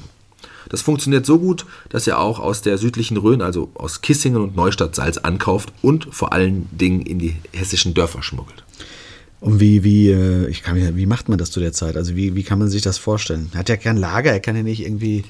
Das 0.69 0.81
funktioniert 0.83 1.25
so 1.25 1.39
gut, 1.39 1.65
dass 1.89 2.05
er 2.07 2.19
auch 2.19 2.39
aus 2.39 2.62
der 2.62 2.77
südlichen 2.77 3.17
Rhön, 3.17 3.41
also 3.41 3.71
aus 3.74 4.01
Kissingen 4.01 4.41
und 4.41 4.55
Neustadt 4.55 4.95
Salz 4.95 5.17
ankauft 5.17 5.74
und 5.81 6.07
vor 6.12 6.31
allen 6.33 6.69
Dingen 6.71 7.01
in 7.01 7.17
die 7.19 7.36
hessischen 7.51 7.93
Dörfer 7.95 8.21
schmuggelt. 8.21 8.63
Und 9.39 9.60
wie, 9.60 9.83
wie, 9.83 10.12
äh, 10.12 10.48
ich 10.50 10.62
kann 10.62 10.75
mir, 10.75 10.95
wie 10.95 11.07
macht 11.07 11.27
man 11.27 11.39
das 11.39 11.50
zu 11.50 11.60
der 11.60 11.74
Zeit? 11.74 11.98
Also 11.98 12.15
wie, 12.15 12.36
wie 12.36 12.43
kann 12.43 12.60
man 12.60 12.69
sich 12.69 12.83
das 12.83 13.00
vorstellen? 13.00 13.50
Er 13.53 13.60
hat 13.60 13.69
ja 13.69 13.75
kein 13.75 13.98
Lager, 13.98 14.31
er 14.31 14.39
kann 14.39 14.55
ja 14.55 14.62
nicht 14.62 14.81
irgendwie 14.86 15.24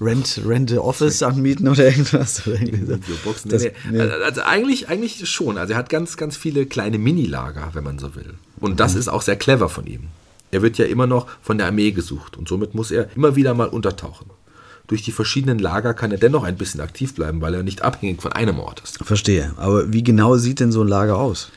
Rent, 0.00 0.40
Rent 0.46 0.72
a 0.72 0.78
Office 0.78 1.22
anmieten 1.22 1.68
oder 1.68 1.84
irgendwas. 1.86 2.46
Oder 2.46 2.60
irgendwie 2.60 2.86
so. 2.86 2.98
Boxen, 3.24 3.50
Das- 3.50 3.62
nee, 3.62 3.72
nee. 3.90 3.98
nee. 3.98 4.10
Also 4.24 4.42
eigentlich, 4.42 4.88
eigentlich 4.88 5.28
schon. 5.30 5.56
Also 5.58 5.72
er 5.74 5.78
hat 5.78 5.88
ganz, 5.88 6.16
ganz 6.16 6.36
viele 6.36 6.66
kleine 6.66 6.98
Minilager, 6.98 7.70
wenn 7.74 7.84
man 7.84 7.98
so 7.98 8.14
will. 8.16 8.34
Und 8.60 8.72
Mhm. 8.72 8.76
das 8.76 8.94
ist 8.94 9.08
auch 9.08 9.22
sehr 9.22 9.36
clever 9.36 9.68
von 9.68 9.86
ihm. 9.86 10.04
Er 10.50 10.62
wird 10.62 10.78
ja 10.78 10.84
immer 10.84 11.06
noch 11.06 11.26
von 11.42 11.58
der 11.58 11.66
Armee 11.66 11.90
gesucht 11.92 12.36
und 12.36 12.48
somit 12.48 12.74
muss 12.74 12.90
er 12.90 13.08
immer 13.16 13.34
wieder 13.36 13.54
mal 13.54 13.68
untertauchen. 13.68 14.26
Durch 14.86 15.02
die 15.02 15.12
verschiedenen 15.12 15.58
Lager 15.58 15.94
kann 15.94 16.12
er 16.12 16.18
dennoch 16.18 16.44
ein 16.44 16.56
bisschen 16.56 16.80
aktiv 16.82 17.14
bleiben, 17.14 17.40
weil 17.40 17.54
er 17.54 17.62
nicht 17.62 17.82
abhängig 17.82 18.20
von 18.20 18.32
einem 18.32 18.58
Ort 18.58 18.80
ist. 18.84 18.98
Verstehe. 19.02 19.54
Aber 19.56 19.92
wie 19.92 20.02
genau 20.04 20.36
sieht 20.36 20.60
denn 20.60 20.72
so 20.72 20.82
ein 20.82 20.88
Lager 20.88 21.16
aus? 21.16 21.50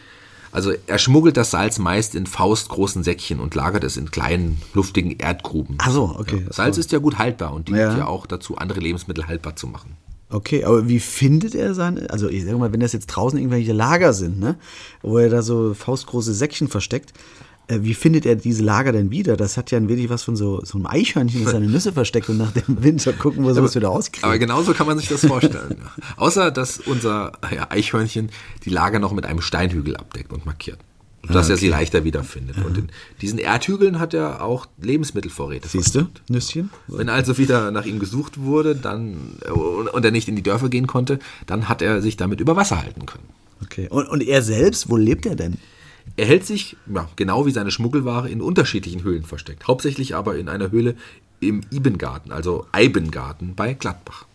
Also 0.52 0.74
er 0.88 0.98
schmuggelt 0.98 1.38
das 1.38 1.52
Salz 1.52 1.80
meist 1.80 2.16
in 2.16 2.26
faustgroßen 2.26 3.04
Säckchen 3.04 3.40
und 3.40 3.56
lagert 3.56 3.84
es 3.84 3.98
in 3.98 4.12
kleinen, 4.12 4.62
luftigen 4.74 5.18
Erdgruben. 5.18 5.76
Ach 5.80 5.92
so, 5.92 6.16
okay. 6.18 6.44
Ja, 6.46 6.54
Salz 6.54 6.78
ist 6.78 6.92
ja 6.92 7.00
gut 7.00 7.18
haltbar 7.18 7.54
und 7.54 7.68
dient 7.68 7.80
Ja. 7.80 7.98
ja. 7.98 8.06
auch 8.08 8.26
dazu, 8.26 8.58
andere 8.58 8.80
Lebensmittel 8.80 9.28
haltbar 9.28 9.56
zu 9.56 9.68
machen. 9.68 9.98
Okay, 10.30 10.66
aber 10.66 10.90
wie 10.90 11.00
findet 11.00 11.56
er 11.56 11.74
seine, 11.74 12.10
also 12.10 12.28
ich 12.28 12.44
sag 12.44 12.58
mal, 12.58 12.74
wenn 12.74 12.82
das 12.82 12.92
jetzt 12.92 13.08
draußen 13.08 13.40
irgendwelche 13.40 13.72
Lager 13.72 14.12
sind, 14.12 14.40
ne, 14.40 14.58
wo 15.02 15.18
er 15.18 15.30
da 15.30 15.42
so 15.42 15.74
faustgroße 15.74 16.34
Säckchen 16.34 16.68
versteckt, 16.68 17.14
wie 17.70 17.94
findet 17.94 18.26
er 18.26 18.36
diese 18.36 18.64
Lager 18.64 18.92
denn 18.92 19.12
wieder? 19.12 19.36
Das 19.36 19.58
hat 19.58 19.72
ja 19.72 19.78
ein 19.78 19.90
wenig 19.90 20.10
was 20.10 20.24
von 20.24 20.36
so, 20.36 20.64
so 20.64 20.78
einem 20.78 20.88
Eichhörnchen, 20.88 21.44
das 21.44 21.52
seine 21.54 21.68
Nüsse 21.68 21.92
versteckt 21.92 22.30
und 22.30 22.38
nach 22.38 22.52
dem 22.52 22.84
Winter 22.84 23.14
gucken, 23.14 23.44
wo 23.44 23.54
sowas 23.54 23.76
wieder 23.76 23.90
auskriegt. 23.90 24.24
Aber 24.24 24.38
genauso 24.38 24.74
kann 24.74 24.88
man 24.88 24.98
sich 24.98 25.10
das 25.10 25.26
vorstellen. 25.26 25.78
Außer, 26.18 26.52
dass 26.52 26.80
unser 26.80 27.34
ja, 27.54 27.70
Eichhörnchen 27.70 28.30
die 28.64 28.70
Lager 28.70 29.00
noch 29.00 29.12
mit 29.12 29.26
einem 29.26 29.42
Steinhügel 29.42 29.98
abdeckt 29.98 30.32
und 30.32 30.46
markiert. 30.46 30.80
Sodass 31.28 31.50
er 31.50 31.58
sie 31.58 31.68
leichter 31.68 32.06
wiederfindet. 32.06 32.56
Und 32.64 32.78
in 32.78 32.88
diesen 33.22 33.38
Erdhügeln 33.38 34.00
hat 34.00 34.14
er 34.14 34.42
auch 34.42 34.66
Lebensmittelvorräte. 34.82 35.68
Siehst 35.68 35.96
du. 35.96 36.08
Nüsschen? 36.30 36.70
Wenn 36.88 37.10
also 37.10 37.38
wieder 37.38 37.72
nach 37.72 37.86
ihm 37.86 38.00
gesucht 38.00 38.40
wurde 38.40 38.76
dann, 38.76 39.34
äh, 39.46 39.50
und 39.50 40.06
er 40.06 40.12
nicht 40.12 40.30
in 40.30 40.38
die 40.38 40.44
Dörfer 40.44 40.70
gehen 40.70 40.88
konnte, 40.88 41.20
dann 41.46 41.68
hat 41.68 41.82
er 41.82 42.02
sich 42.02 42.16
damit 42.16 42.40
über 42.40 42.56
Wasser 42.56 42.82
halten 42.82 43.06
können. 43.06 43.26
Okay. 43.62 43.88
Und, 43.90 44.08
und 44.08 44.24
er 44.24 44.42
selbst, 44.42 44.90
wo 44.90 44.96
lebt 44.96 45.26
er 45.26 45.36
denn? 45.36 45.58
Er 46.16 46.26
hält 46.26 46.46
sich, 46.46 46.78
ja, 46.94 47.10
genau 47.16 47.46
wie 47.46 47.52
seine 47.52 47.72
Schmuggelware, 47.72 48.30
in 48.30 48.42
unterschiedlichen 48.42 49.04
Höhlen 49.04 49.24
versteckt. 49.24 49.68
Hauptsächlich 49.68 50.16
aber 50.16 50.38
in 50.38 50.50
einer 50.50 50.72
Höhle 50.72 50.96
im 51.40 51.62
Ibengarten, 51.70 52.32
also 52.32 52.66
Eibengarten 52.72 53.56
bei 53.56 53.74
Gladbach. 53.74 54.26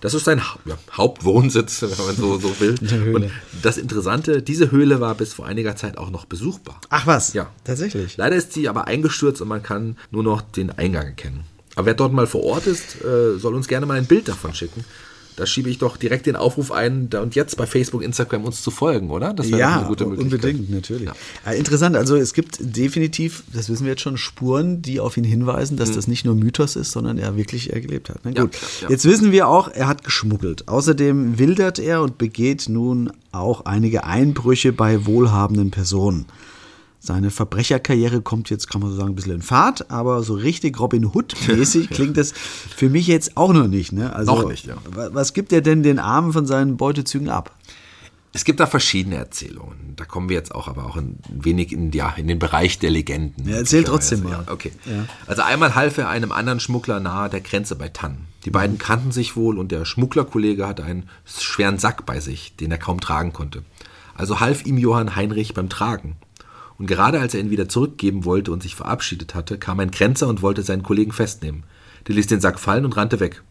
Das 0.00 0.14
ist 0.14 0.24
sein 0.24 0.42
ja, 0.64 0.76
Hauptwohnsitz, 0.92 1.82
wenn 1.82 2.06
man 2.06 2.16
so, 2.16 2.38
so 2.38 2.60
will. 2.60 2.74
Und 3.14 3.30
das 3.62 3.78
Interessante, 3.78 4.42
diese 4.42 4.70
Höhle 4.70 5.00
war 5.00 5.14
bis 5.14 5.32
vor 5.32 5.46
einiger 5.46 5.76
Zeit 5.76 5.98
auch 5.98 6.10
noch 6.10 6.26
besuchbar. 6.26 6.80
Ach 6.90 7.06
was? 7.06 7.32
Ja. 7.32 7.50
Tatsächlich. 7.64 8.16
Leider 8.16 8.36
ist 8.36 8.52
sie 8.52 8.68
aber 8.68 8.86
eingestürzt 8.86 9.40
und 9.40 9.48
man 9.48 9.62
kann 9.62 9.96
nur 10.10 10.22
noch 10.22 10.42
den 10.42 10.70
Eingang 10.70 11.06
erkennen. 11.06 11.44
Aber 11.74 11.86
wer 11.86 11.94
dort 11.94 12.12
mal 12.12 12.26
vor 12.26 12.44
Ort 12.44 12.66
ist, 12.66 13.02
äh, 13.02 13.38
soll 13.38 13.54
uns 13.54 13.68
gerne 13.68 13.86
mal 13.86 13.96
ein 13.96 14.06
Bild 14.06 14.28
davon 14.28 14.54
schicken. 14.54 14.84
Da 15.40 15.46
schiebe 15.46 15.70
ich 15.70 15.78
doch 15.78 15.96
direkt 15.96 16.26
den 16.26 16.36
Aufruf 16.36 16.70
ein, 16.70 17.08
da 17.08 17.22
und 17.22 17.34
jetzt 17.34 17.56
bei 17.56 17.64
Facebook, 17.66 18.02
Instagram 18.02 18.44
uns 18.44 18.60
zu 18.62 18.70
folgen, 18.70 19.08
oder? 19.10 19.32
Das 19.32 19.48
wäre 19.50 19.58
Ja, 19.58 19.78
eine 19.78 19.88
gute 19.88 20.04
Möglichkeit. 20.04 20.32
unbedingt, 20.54 20.70
natürlich. 20.70 21.08
Äh, 21.46 21.58
interessant, 21.58 21.96
also 21.96 22.14
es 22.14 22.34
gibt 22.34 22.58
definitiv, 22.60 23.42
das 23.54 23.70
wissen 23.70 23.84
wir 23.84 23.92
jetzt 23.92 24.02
schon, 24.02 24.18
Spuren, 24.18 24.82
die 24.82 25.00
auf 25.00 25.16
ihn 25.16 25.24
hinweisen, 25.24 25.78
dass 25.78 25.92
das 25.92 26.06
nicht 26.08 26.24
nur 26.26 26.34
Mythos 26.34 26.76
ist, 26.76 26.92
sondern 26.92 27.16
er 27.16 27.36
wirklich 27.36 27.70
gelebt 27.70 28.10
hat. 28.10 28.18
Na 28.24 28.30
Mhm. 28.30 28.36
Ja, 28.36 28.42
gut, 28.42 28.54
ja, 28.54 28.60
ja. 28.82 28.90
jetzt 28.90 29.04
wissen 29.06 29.32
wir 29.32 29.48
auch, 29.48 29.68
er 29.68 29.88
hat 29.88 30.04
geschmuggelt. 30.04 30.68
Außerdem 30.68 31.38
wildert 31.38 31.78
er 31.78 32.02
und 32.02 32.18
begeht 32.18 32.68
nun 32.68 33.10
auch 33.32 33.64
einige 33.64 34.04
Einbrüche 34.04 34.72
bei 34.72 35.06
wohlhabenden 35.06 35.70
Personen. 35.70 36.26
Seine 37.02 37.30
Verbrecherkarriere 37.30 38.20
kommt 38.20 38.50
jetzt, 38.50 38.68
kann 38.68 38.82
man 38.82 38.90
so 38.90 38.96
sagen, 38.96 39.10
ein 39.12 39.14
bisschen 39.14 39.36
in 39.36 39.42
Fahrt, 39.42 39.90
aber 39.90 40.22
so 40.22 40.34
richtig 40.34 40.78
Robin 40.78 41.06
Hood-mäßig 41.06 41.88
klingt 41.90 42.18
das 42.18 42.32
für 42.32 42.90
mich 42.90 43.06
jetzt 43.06 43.38
auch 43.38 43.52
noch 43.54 43.68
nicht. 43.68 43.92
Ne? 43.92 44.14
Also, 44.14 44.34
Noch 44.34 44.48
nicht, 44.50 44.66
ja. 44.66 44.76
wa- 44.92 45.08
Was 45.12 45.32
gibt 45.32 45.50
er 45.52 45.62
denn 45.62 45.82
den 45.82 45.98
Armen 45.98 46.32
von 46.34 46.44
seinen 46.46 46.76
Beutezügen 46.76 47.30
ab? 47.30 47.56
Es 48.32 48.44
gibt 48.44 48.60
da 48.60 48.66
verschiedene 48.66 49.16
Erzählungen. 49.16 49.94
Da 49.96 50.04
kommen 50.04 50.28
wir 50.28 50.36
jetzt 50.36 50.54
auch 50.54 50.68
aber 50.68 50.84
auch 50.86 50.96
ein 50.96 51.18
wenig 51.30 51.72
in, 51.72 51.90
ja, 51.90 52.10
in 52.16 52.28
den 52.28 52.38
Bereich 52.38 52.78
der 52.78 52.90
Legenden. 52.90 53.48
Ja, 53.48 53.56
erzähl 53.56 53.82
trotzdem 53.82 54.22
mal. 54.22 54.30
Ja, 54.32 54.44
okay. 54.52 54.70
Also 55.26 55.42
einmal 55.42 55.74
half 55.74 55.98
er 55.98 56.08
einem 56.10 56.30
anderen 56.30 56.60
Schmuggler 56.60 57.00
nahe 57.00 57.28
der 57.28 57.40
Grenze 57.40 57.74
bei 57.74 57.88
Tann. 57.88 58.18
Die 58.44 58.50
beiden 58.50 58.78
kannten 58.78 59.10
sich 59.10 59.34
wohl 59.36 59.58
und 59.58 59.72
der 59.72 59.84
Schmugglerkollege 59.84 60.64
hatte 60.68 60.84
einen 60.84 61.08
schweren 61.24 61.78
Sack 61.78 62.06
bei 62.06 62.20
sich, 62.20 62.54
den 62.56 62.70
er 62.70 62.78
kaum 62.78 63.00
tragen 63.00 63.32
konnte. 63.32 63.64
Also 64.14 64.38
half 64.38 64.64
ihm 64.64 64.78
Johann 64.78 65.16
Heinrich 65.16 65.52
beim 65.54 65.68
Tragen. 65.68 66.14
Und 66.80 66.86
gerade 66.86 67.20
als 67.20 67.34
er 67.34 67.40
ihn 67.40 67.50
wieder 67.50 67.68
zurückgeben 67.68 68.24
wollte 68.24 68.50
und 68.52 68.62
sich 68.62 68.74
verabschiedet 68.74 69.34
hatte, 69.34 69.58
kam 69.58 69.80
ein 69.80 69.90
Grenzer 69.90 70.28
und 70.28 70.40
wollte 70.40 70.62
seinen 70.62 70.82
Kollegen 70.82 71.12
festnehmen. 71.12 71.64
Der 72.08 72.14
ließ 72.14 72.26
den 72.26 72.40
Sack 72.40 72.58
fallen 72.58 72.86
und 72.86 72.96
rannte 72.96 73.20
weg. 73.20 73.42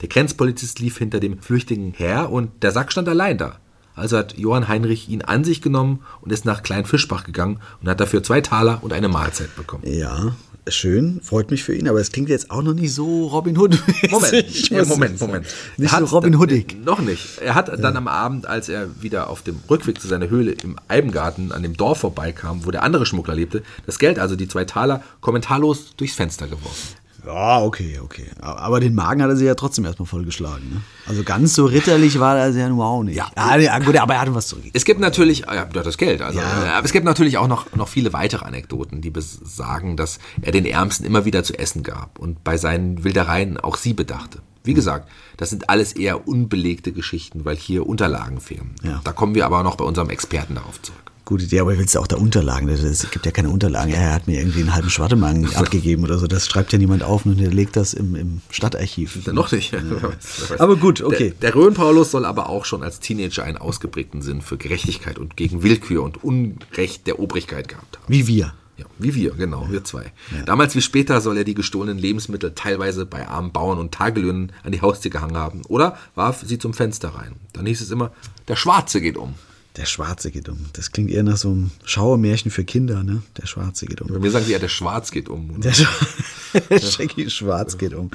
Der 0.00 0.08
Grenzpolizist 0.08 0.78
lief 0.78 0.96
hinter 0.96 1.18
dem 1.18 1.40
Flüchtigen 1.40 1.92
her 1.94 2.30
und 2.30 2.62
der 2.62 2.70
Sack 2.70 2.92
stand 2.92 3.08
allein 3.08 3.38
da. 3.38 3.58
Also 3.94 4.16
hat 4.16 4.38
Johann 4.38 4.68
Heinrich 4.68 5.08
ihn 5.08 5.22
an 5.22 5.44
sich 5.44 5.60
genommen 5.62 6.00
und 6.20 6.32
ist 6.32 6.44
nach 6.44 6.62
Klein 6.62 6.84
Fischbach 6.86 7.24
gegangen 7.24 7.58
und 7.82 7.88
hat 7.88 8.00
dafür 8.00 8.22
zwei 8.22 8.40
Taler 8.40 8.78
und 8.82 8.92
eine 8.92 9.08
Mahlzeit 9.08 9.54
bekommen. 9.56 9.82
Ja, 9.86 10.34
schön, 10.68 11.20
freut 11.22 11.50
mich 11.50 11.64
für 11.64 11.74
ihn, 11.74 11.88
aber 11.88 12.00
es 12.00 12.12
klingt 12.12 12.28
jetzt 12.28 12.50
auch 12.50 12.62
noch 12.62 12.74
nicht 12.74 12.94
so 12.94 13.26
Robin 13.26 13.58
Hood. 13.58 13.78
Moment, 14.10 14.68
ja, 14.70 14.84
Moment, 14.84 15.20
Moment. 15.20 15.46
Nicht 15.76 15.92
Er 15.92 15.98
so 15.98 16.06
hat- 16.06 16.12
Robin 16.12 16.38
Hoodig. 16.38 16.74
äh, 16.74 16.76
Noch 16.84 17.00
nicht. 17.00 17.38
Er 17.40 17.54
hat 17.54 17.68
dann 17.82 17.96
am 17.96 18.06
Abend, 18.08 18.46
als 18.46 18.68
er 18.68 18.88
wieder 19.02 19.28
auf 19.28 19.42
dem 19.42 19.56
Rückweg 19.68 20.00
zu 20.00 20.06
seiner 20.08 20.30
Höhle 20.30 20.52
im 20.52 20.76
Eibengarten 20.88 21.50
an 21.52 21.62
dem 21.62 21.76
Dorf 21.76 21.98
vorbeikam, 21.98 22.64
wo 22.64 22.70
der 22.70 22.82
andere 22.84 23.04
Schmuggler 23.06 23.34
lebte, 23.34 23.62
das 23.86 23.98
Geld, 23.98 24.18
also 24.18 24.36
die 24.36 24.48
zwei 24.48 24.64
Taler, 24.64 25.02
kommentarlos 25.20 25.96
durchs 25.96 26.14
Fenster 26.14 26.46
geworfen. 26.46 26.96
Ja, 27.24 27.62
okay, 27.62 27.98
okay. 28.02 28.26
Aber 28.40 28.80
den 28.80 28.94
Magen 28.94 29.22
hat 29.22 29.30
er 29.30 29.36
sich 29.36 29.46
ja 29.46 29.54
trotzdem 29.54 29.84
erstmal 29.84 30.06
vollgeschlagen. 30.06 30.68
Ne? 30.70 30.80
Also 31.06 31.22
ganz 31.22 31.54
so 31.54 31.66
ritterlich 31.66 32.18
war 32.20 32.38
er 32.38 32.50
ja 32.50 32.68
nun 32.68 32.80
auch 32.80 33.02
nicht. 33.02 33.16
Ja. 33.16 33.30
Ah, 33.34 33.56
ja, 33.56 33.78
gut, 33.78 33.96
aber 33.96 34.14
er 34.14 34.20
hatte 34.22 34.34
was 34.34 34.46
zurück. 34.48 34.64
Es 34.72 34.84
gibt 34.84 35.00
natürlich, 35.00 35.40
ja, 35.40 35.54
ja, 35.54 35.64
das 35.64 35.98
Geld, 35.98 36.22
also, 36.22 36.38
Ja. 36.38 36.64
äh, 36.64 36.68
aber 36.70 36.84
es 36.84 36.92
gibt 36.92 37.04
natürlich 37.04 37.38
auch 37.38 37.48
noch, 37.48 37.72
noch 37.74 37.88
viele 37.88 38.12
weitere 38.12 38.44
Anekdoten, 38.44 39.00
die 39.00 39.10
besagen, 39.10 39.96
dass 39.96 40.18
er 40.42 40.52
den 40.52 40.64
Ärmsten 40.66 41.04
immer 41.06 41.24
wieder 41.24 41.44
zu 41.44 41.58
essen 41.58 41.82
gab 41.82 42.18
und 42.18 42.42
bei 42.44 42.56
seinen 42.56 43.04
Wildereien 43.04 43.58
auch 43.58 43.76
sie 43.76 43.92
bedachte. 43.94 44.40
Wie 44.62 44.74
gesagt, 44.74 45.08
das 45.38 45.50
sind 45.50 45.70
alles 45.70 45.92
eher 45.94 46.28
unbelegte 46.28 46.92
Geschichten, 46.92 47.44
weil 47.46 47.56
hier 47.56 47.86
Unterlagen 47.86 48.40
fehlen. 48.40 48.74
Ja. 48.82 49.00
Da 49.04 49.12
kommen 49.12 49.34
wir 49.34 49.46
aber 49.46 49.62
noch 49.62 49.76
bei 49.76 49.84
unserem 49.84 50.10
Experten 50.10 50.54
darauf 50.54 50.80
zurück. 50.82 51.09
Gute 51.30 51.44
Idee, 51.44 51.60
aber 51.60 51.78
willst 51.78 51.94
du 51.94 52.00
auch 52.00 52.08
da 52.08 52.16
Unterlagen? 52.16 52.68
Es 52.68 53.08
gibt 53.08 53.24
ja 53.24 53.30
keine 53.30 53.50
Unterlagen. 53.50 53.92
Er 53.92 54.14
hat 54.14 54.26
mir 54.26 54.40
irgendwie 54.40 54.62
einen 54.62 54.74
halben 54.74 54.90
Schwartemann 54.90 55.46
abgegeben 55.54 56.02
oder 56.02 56.18
so. 56.18 56.26
Das 56.26 56.48
schreibt 56.48 56.72
ja 56.72 56.78
niemand 56.78 57.04
auf 57.04 57.24
und 57.24 57.40
er 57.40 57.50
legt 57.52 57.76
das 57.76 57.94
im, 57.94 58.16
im 58.16 58.40
Stadtarchiv. 58.50 59.28
Noch 59.28 59.52
nicht. 59.52 59.72
Weiß. 60.02 60.58
Aber 60.58 60.74
gut, 60.74 61.00
okay. 61.00 61.32
Der, 61.40 61.52
der 61.52 61.54
Röhn-Paulus 61.54 62.10
soll 62.10 62.24
aber 62.24 62.48
auch 62.48 62.64
schon 62.64 62.82
als 62.82 62.98
Teenager 62.98 63.44
einen 63.44 63.58
ausgeprägten 63.58 64.22
Sinn 64.22 64.42
für 64.42 64.56
Gerechtigkeit 64.56 65.20
und 65.20 65.36
gegen 65.36 65.62
Willkür 65.62 66.02
und 66.02 66.24
Unrecht 66.24 67.06
der 67.06 67.20
Obrigkeit 67.20 67.68
gehabt 67.68 67.98
haben. 67.98 68.06
Wie 68.08 68.26
wir. 68.26 68.52
Ja, 68.76 68.86
wie 68.98 69.14
wir, 69.14 69.30
genau, 69.34 69.68
wir 69.70 69.84
zwei. 69.84 70.10
Damals 70.46 70.74
wie 70.74 70.82
später 70.82 71.20
soll 71.20 71.36
er 71.36 71.44
die 71.44 71.54
gestohlenen 71.54 71.98
Lebensmittel 71.98 72.54
teilweise 72.56 73.06
bei 73.06 73.28
armen 73.28 73.52
Bauern 73.52 73.78
und 73.78 73.94
Tagelöhnen 73.94 74.50
an 74.64 74.72
die 74.72 74.80
Haustür 74.80 75.12
gehangen 75.12 75.36
haben 75.36 75.62
oder 75.68 75.96
warf 76.16 76.42
sie 76.44 76.58
zum 76.58 76.74
Fenster 76.74 77.10
rein. 77.10 77.36
Dann 77.52 77.66
hieß 77.66 77.82
es 77.82 77.92
immer, 77.92 78.10
der 78.48 78.56
Schwarze 78.56 79.00
geht 79.00 79.16
um. 79.16 79.36
Der 79.80 79.86
Schwarze 79.86 80.30
geht 80.30 80.50
um. 80.50 80.58
Das 80.74 80.92
klingt 80.92 81.10
eher 81.10 81.22
nach 81.22 81.38
so 81.38 81.48
einem 81.48 81.70
Schauermärchen 81.86 82.50
für 82.50 82.64
Kinder, 82.64 83.02
ne? 83.02 83.22
Der 83.40 83.46
Schwarze 83.46 83.86
geht 83.86 84.02
um. 84.02 84.08
Bei 84.08 84.18
mir 84.18 84.30
sagen 84.30 84.44
sie 84.44 84.52
ja, 84.52 84.58
der 84.58 84.68
Schwarz 84.68 85.10
geht 85.10 85.30
um. 85.30 85.58
Der, 85.58 85.72
Sch 85.72 85.86
Shaggy 86.82 87.30
Schwarz 87.30 87.78
geht 87.78 87.94
um. 87.94 88.10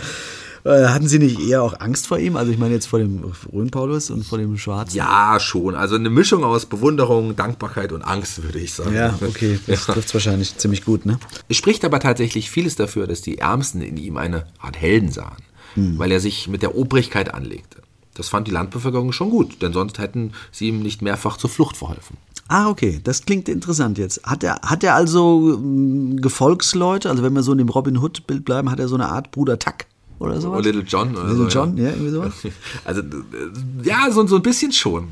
Äh, 0.63 0.85
Hatten 0.85 1.07
Sie 1.07 1.17
nicht 1.17 1.39
eher 1.39 1.63
auch 1.63 1.79
Angst 1.79 2.05
vor 2.05 2.19
ihm? 2.19 2.35
Also 2.35 2.51
ich 2.51 2.59
meine 2.59 2.75
jetzt 2.75 2.85
vor 2.85 2.99
dem 2.99 3.23
Rhön-Paulus 3.51 4.11
und 4.11 4.23
vor 4.27 4.37
dem 4.37 4.59
Schwarzen? 4.59 4.95
Ja, 4.95 5.39
schon. 5.39 5.73
Also 5.73 5.95
eine 5.95 6.11
Mischung 6.11 6.43
aus 6.43 6.67
Bewunderung, 6.67 7.35
Dankbarkeit 7.35 7.91
und 7.91 8.03
Angst, 8.03 8.43
würde 8.43 8.59
ich 8.59 8.71
sagen. 8.73 8.93
Ja, 8.93 9.17
okay. 9.27 9.59
Das 9.67 9.87
trifft 9.87 10.13
wahrscheinlich 10.13 10.55
ziemlich 10.57 10.85
gut, 10.85 11.07
ne? 11.07 11.19
Es 11.49 11.57
spricht 11.57 11.83
aber 11.83 11.99
tatsächlich 11.99 12.51
vieles 12.51 12.75
dafür, 12.75 13.07
dass 13.07 13.23
die 13.23 13.39
Ärmsten 13.39 13.81
in 13.81 13.97
ihm 13.97 14.17
eine 14.17 14.45
Art 14.59 14.77
Helden 14.79 15.11
sahen, 15.11 15.41
weil 15.75 16.11
er 16.11 16.19
sich 16.19 16.47
mit 16.47 16.61
der 16.61 16.75
Obrigkeit 16.75 17.33
anlegte. 17.33 17.81
Das 18.15 18.29
fand 18.29 18.47
die 18.47 18.51
Landbevölkerung 18.51 19.11
schon 19.11 19.29
gut, 19.29 19.61
denn 19.61 19.73
sonst 19.73 19.99
hätten 19.99 20.31
sie 20.51 20.69
ihm 20.69 20.81
nicht 20.81 21.01
mehrfach 21.01 21.37
zur 21.37 21.49
Flucht 21.49 21.77
verholfen. 21.77 22.17
Ah, 22.47 22.69
okay. 22.69 22.99
Das 23.03 23.25
klingt 23.25 23.49
interessant 23.49 23.97
jetzt. 23.97 24.23
Hat 24.23 24.43
er, 24.43 24.61
hat 24.61 24.83
er 24.83 24.95
also 24.95 25.53
ähm, 25.55 26.21
Gefolgsleute? 26.21 27.09
Also 27.09 27.23
wenn 27.23 27.33
wir 27.33 27.43
so 27.43 27.51
in 27.51 27.57
dem 27.57 27.69
Robin 27.69 27.97
Hood-Bild 27.97 28.45
bleiben, 28.45 28.69
hat 28.69 28.79
er 28.79 28.87
so 28.87 28.95
eine 28.95 29.09
Art 29.09 29.31
Bruder 29.31 29.57
Tuck 29.57 29.85
oder 30.19 30.39
so? 30.39 30.51
Oder 30.51 30.61
Little 30.61 30.83
John 30.83 31.15
oder 31.15 31.27
Little 31.27 31.49
so. 31.49 31.59
John, 31.59 31.77
ja, 31.77 31.89
irgendwie 31.89 32.11
sowas? 32.11 32.33
Also, 32.85 33.01
äh, 33.01 33.05
ja, 33.83 34.09
so, 34.11 34.25
so 34.27 34.35
ein 34.35 34.43
bisschen 34.43 34.71
schon. 34.71 35.09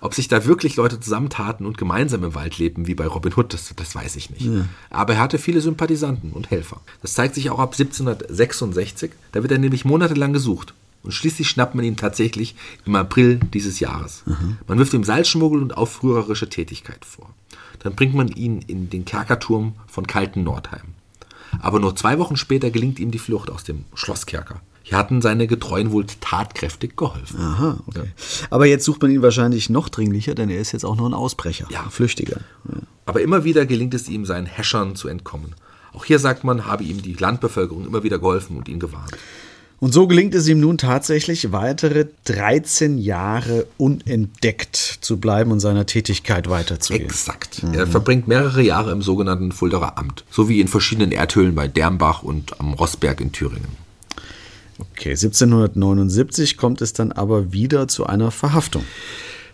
Ob 0.00 0.14
sich 0.14 0.26
da 0.26 0.44
wirklich 0.44 0.74
Leute 0.74 0.98
zusammentaten 0.98 1.64
und 1.64 1.78
gemeinsam 1.78 2.24
im 2.24 2.34
Wald 2.34 2.58
lebten, 2.58 2.88
wie 2.88 2.96
bei 2.96 3.06
Robin 3.06 3.32
Hood, 3.36 3.54
das, 3.54 3.72
das 3.76 3.94
weiß 3.94 4.16
ich 4.16 4.30
nicht. 4.30 4.50
Aber 4.90 5.14
er 5.14 5.20
hatte 5.20 5.38
viele 5.38 5.60
Sympathisanten 5.60 6.32
und 6.32 6.50
Helfer. 6.50 6.80
Das 7.02 7.14
zeigt 7.14 7.36
sich 7.36 7.50
auch 7.50 7.60
ab 7.60 7.74
1766. 7.78 9.12
Da 9.30 9.42
wird 9.42 9.52
er 9.52 9.58
nämlich 9.58 9.84
monatelang 9.84 10.32
gesucht. 10.32 10.74
Und 11.02 11.12
schließlich 11.12 11.48
schnappt 11.48 11.74
man 11.74 11.84
ihn 11.84 11.96
tatsächlich 11.96 12.54
im 12.84 12.94
April 12.94 13.40
dieses 13.52 13.80
Jahres. 13.80 14.22
Man 14.68 14.78
wirft 14.78 14.94
ihm 14.94 15.04
Salzschmuggel 15.04 15.60
und 15.62 15.76
aufrührerische 15.76 16.48
Tätigkeit 16.48 17.04
vor. 17.04 17.30
Dann 17.80 17.94
bringt 17.96 18.14
man 18.14 18.28
ihn 18.28 18.60
in 18.62 18.88
den 18.90 19.04
Kerkerturm 19.04 19.74
von 19.88 20.06
Kalten 20.06 20.44
Nordheim. 20.44 20.94
Aber 21.60 21.80
nur 21.80 21.96
zwei 21.96 22.18
Wochen 22.18 22.36
später 22.36 22.70
gelingt 22.70 22.98
ihm 23.00 23.10
die 23.10 23.18
Flucht 23.18 23.50
aus 23.50 23.64
dem 23.64 23.84
Schlosskerker. 23.94 24.60
Hier 24.84 24.96
hatten 24.98 25.20
seine 25.22 25.46
Getreuen 25.46 25.92
wohl 25.92 26.06
tatkräftig 26.20 26.96
geholfen. 26.96 27.38
Aha, 27.40 27.78
okay. 27.86 28.10
Aber 28.50 28.66
jetzt 28.66 28.84
sucht 28.84 29.02
man 29.02 29.10
ihn 29.12 29.22
wahrscheinlich 29.22 29.70
noch 29.70 29.88
dringlicher, 29.88 30.34
denn 30.34 30.50
er 30.50 30.60
ist 30.60 30.72
jetzt 30.72 30.84
auch 30.84 30.96
nur 30.96 31.08
ein 31.08 31.14
Ausbrecher, 31.14 31.66
Ja. 31.70 31.82
ein 31.84 31.90
Flüchtiger. 31.90 32.40
Ja. 32.68 32.80
Aber 33.06 33.20
immer 33.20 33.44
wieder 33.44 33.66
gelingt 33.66 33.94
es 33.94 34.08
ihm, 34.08 34.24
seinen 34.24 34.46
Häschern 34.46 34.96
zu 34.96 35.08
entkommen. 35.08 35.54
Auch 35.92 36.04
hier 36.04 36.18
sagt 36.18 36.42
man, 36.42 36.66
habe 36.66 36.84
ihm 36.84 37.02
die 37.02 37.12
Landbevölkerung 37.14 37.86
immer 37.86 38.02
wieder 38.02 38.18
geholfen 38.18 38.56
und 38.56 38.68
ihn 38.68 38.80
gewarnt. 38.80 39.12
Und 39.82 39.92
so 39.92 40.06
gelingt 40.06 40.32
es 40.36 40.46
ihm 40.46 40.60
nun 40.60 40.78
tatsächlich, 40.78 41.50
weitere 41.50 42.06
13 42.26 42.98
Jahre 42.98 43.66
unentdeckt 43.78 44.76
zu 44.76 45.16
bleiben 45.16 45.50
und 45.50 45.58
seiner 45.58 45.86
Tätigkeit 45.86 46.48
weiterzugehen. 46.48 47.06
Exakt. 47.06 47.64
Er 47.72 47.88
verbringt 47.88 48.28
mehrere 48.28 48.62
Jahre 48.62 48.92
im 48.92 49.02
sogenannten 49.02 49.50
Fuldaer 49.50 49.98
Amt, 49.98 50.24
sowie 50.30 50.60
in 50.60 50.68
verschiedenen 50.68 51.10
Erdhöhlen 51.10 51.56
bei 51.56 51.66
Dermbach 51.66 52.22
und 52.22 52.60
am 52.60 52.74
Rossberg 52.74 53.20
in 53.20 53.32
Thüringen. 53.32 53.76
Okay, 54.78 55.10
1779 55.10 56.56
kommt 56.56 56.80
es 56.80 56.92
dann 56.92 57.10
aber 57.10 57.52
wieder 57.52 57.88
zu 57.88 58.06
einer 58.06 58.30
Verhaftung. 58.30 58.84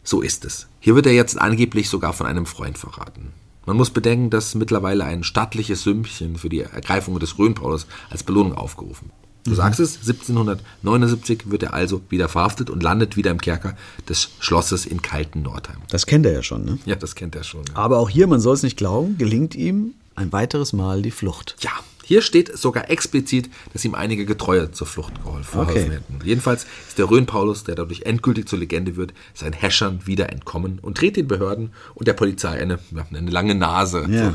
So 0.04 0.20
ist 0.20 0.44
es. 0.44 0.66
Hier 0.78 0.94
wird 0.94 1.06
er 1.06 1.14
jetzt 1.14 1.40
angeblich 1.40 1.88
sogar 1.88 2.12
von 2.12 2.26
einem 2.26 2.44
Freund 2.44 2.76
verraten. 2.76 3.32
Man 3.64 3.78
muss 3.78 3.88
bedenken, 3.88 4.28
dass 4.28 4.54
mittlerweile 4.54 5.04
ein 5.04 5.24
stattliches 5.24 5.84
Sümmchen 5.84 6.36
für 6.36 6.50
die 6.50 6.60
Ergreifung 6.60 7.18
des 7.18 7.38
Rhönpaulus 7.38 7.86
als 8.10 8.24
Belohnung 8.24 8.52
aufgerufen. 8.52 9.10
Du 9.44 9.54
sagst 9.54 9.80
es, 9.80 9.96
1779 9.96 11.50
wird 11.50 11.62
er 11.62 11.74
also 11.74 12.02
wieder 12.10 12.28
verhaftet 12.28 12.70
und 12.70 12.82
landet 12.82 13.16
wieder 13.16 13.30
im 13.30 13.40
Kerker 13.40 13.76
des 14.08 14.30
Schlosses 14.40 14.84
in 14.84 15.00
Kalten 15.00 15.42
Nordheim. 15.42 15.78
Das 15.90 16.06
kennt 16.06 16.26
er 16.26 16.32
ja 16.32 16.42
schon, 16.42 16.64
ne? 16.64 16.78
Ja, 16.84 16.96
das 16.96 17.14
kennt 17.14 17.34
er 17.34 17.44
schon. 17.44 17.62
Aber 17.74 17.98
auch 17.98 18.10
hier, 18.10 18.26
man 18.26 18.40
soll 18.40 18.54
es 18.54 18.62
nicht 18.62 18.76
glauben, 18.76 19.16
gelingt 19.16 19.54
ihm 19.54 19.94
ein 20.16 20.32
weiteres 20.32 20.72
Mal 20.72 21.02
die 21.02 21.10
Flucht. 21.10 21.56
Ja, 21.60 21.70
Hier 22.08 22.22
steht 22.22 22.56
sogar 22.56 22.88
explizit, 22.88 23.50
dass 23.74 23.84
ihm 23.84 23.94
einige 23.94 24.24
Getreue 24.24 24.72
zur 24.72 24.86
Flucht 24.86 25.22
geholfen 25.22 25.60
Okay. 25.60 25.90
hätten. 25.90 26.20
Jedenfalls 26.24 26.64
ist 26.88 26.96
der 26.96 27.10
Rhön-Paulus, 27.10 27.64
der 27.64 27.74
dadurch 27.74 28.00
endgültig 28.06 28.48
zur 28.48 28.58
Legende 28.58 28.96
wird, 28.96 29.12
seinen 29.34 29.52
Häschern 29.52 30.00
wieder 30.06 30.32
entkommen 30.32 30.78
und 30.80 30.98
dreht 30.98 31.16
den 31.16 31.28
Behörden 31.28 31.68
und 31.94 32.08
der 32.08 32.14
Polizei 32.14 32.48
eine, 32.48 32.78
eine 33.12 33.30
lange 33.30 33.54
Nase. 33.54 34.06
Ja. 34.08 34.34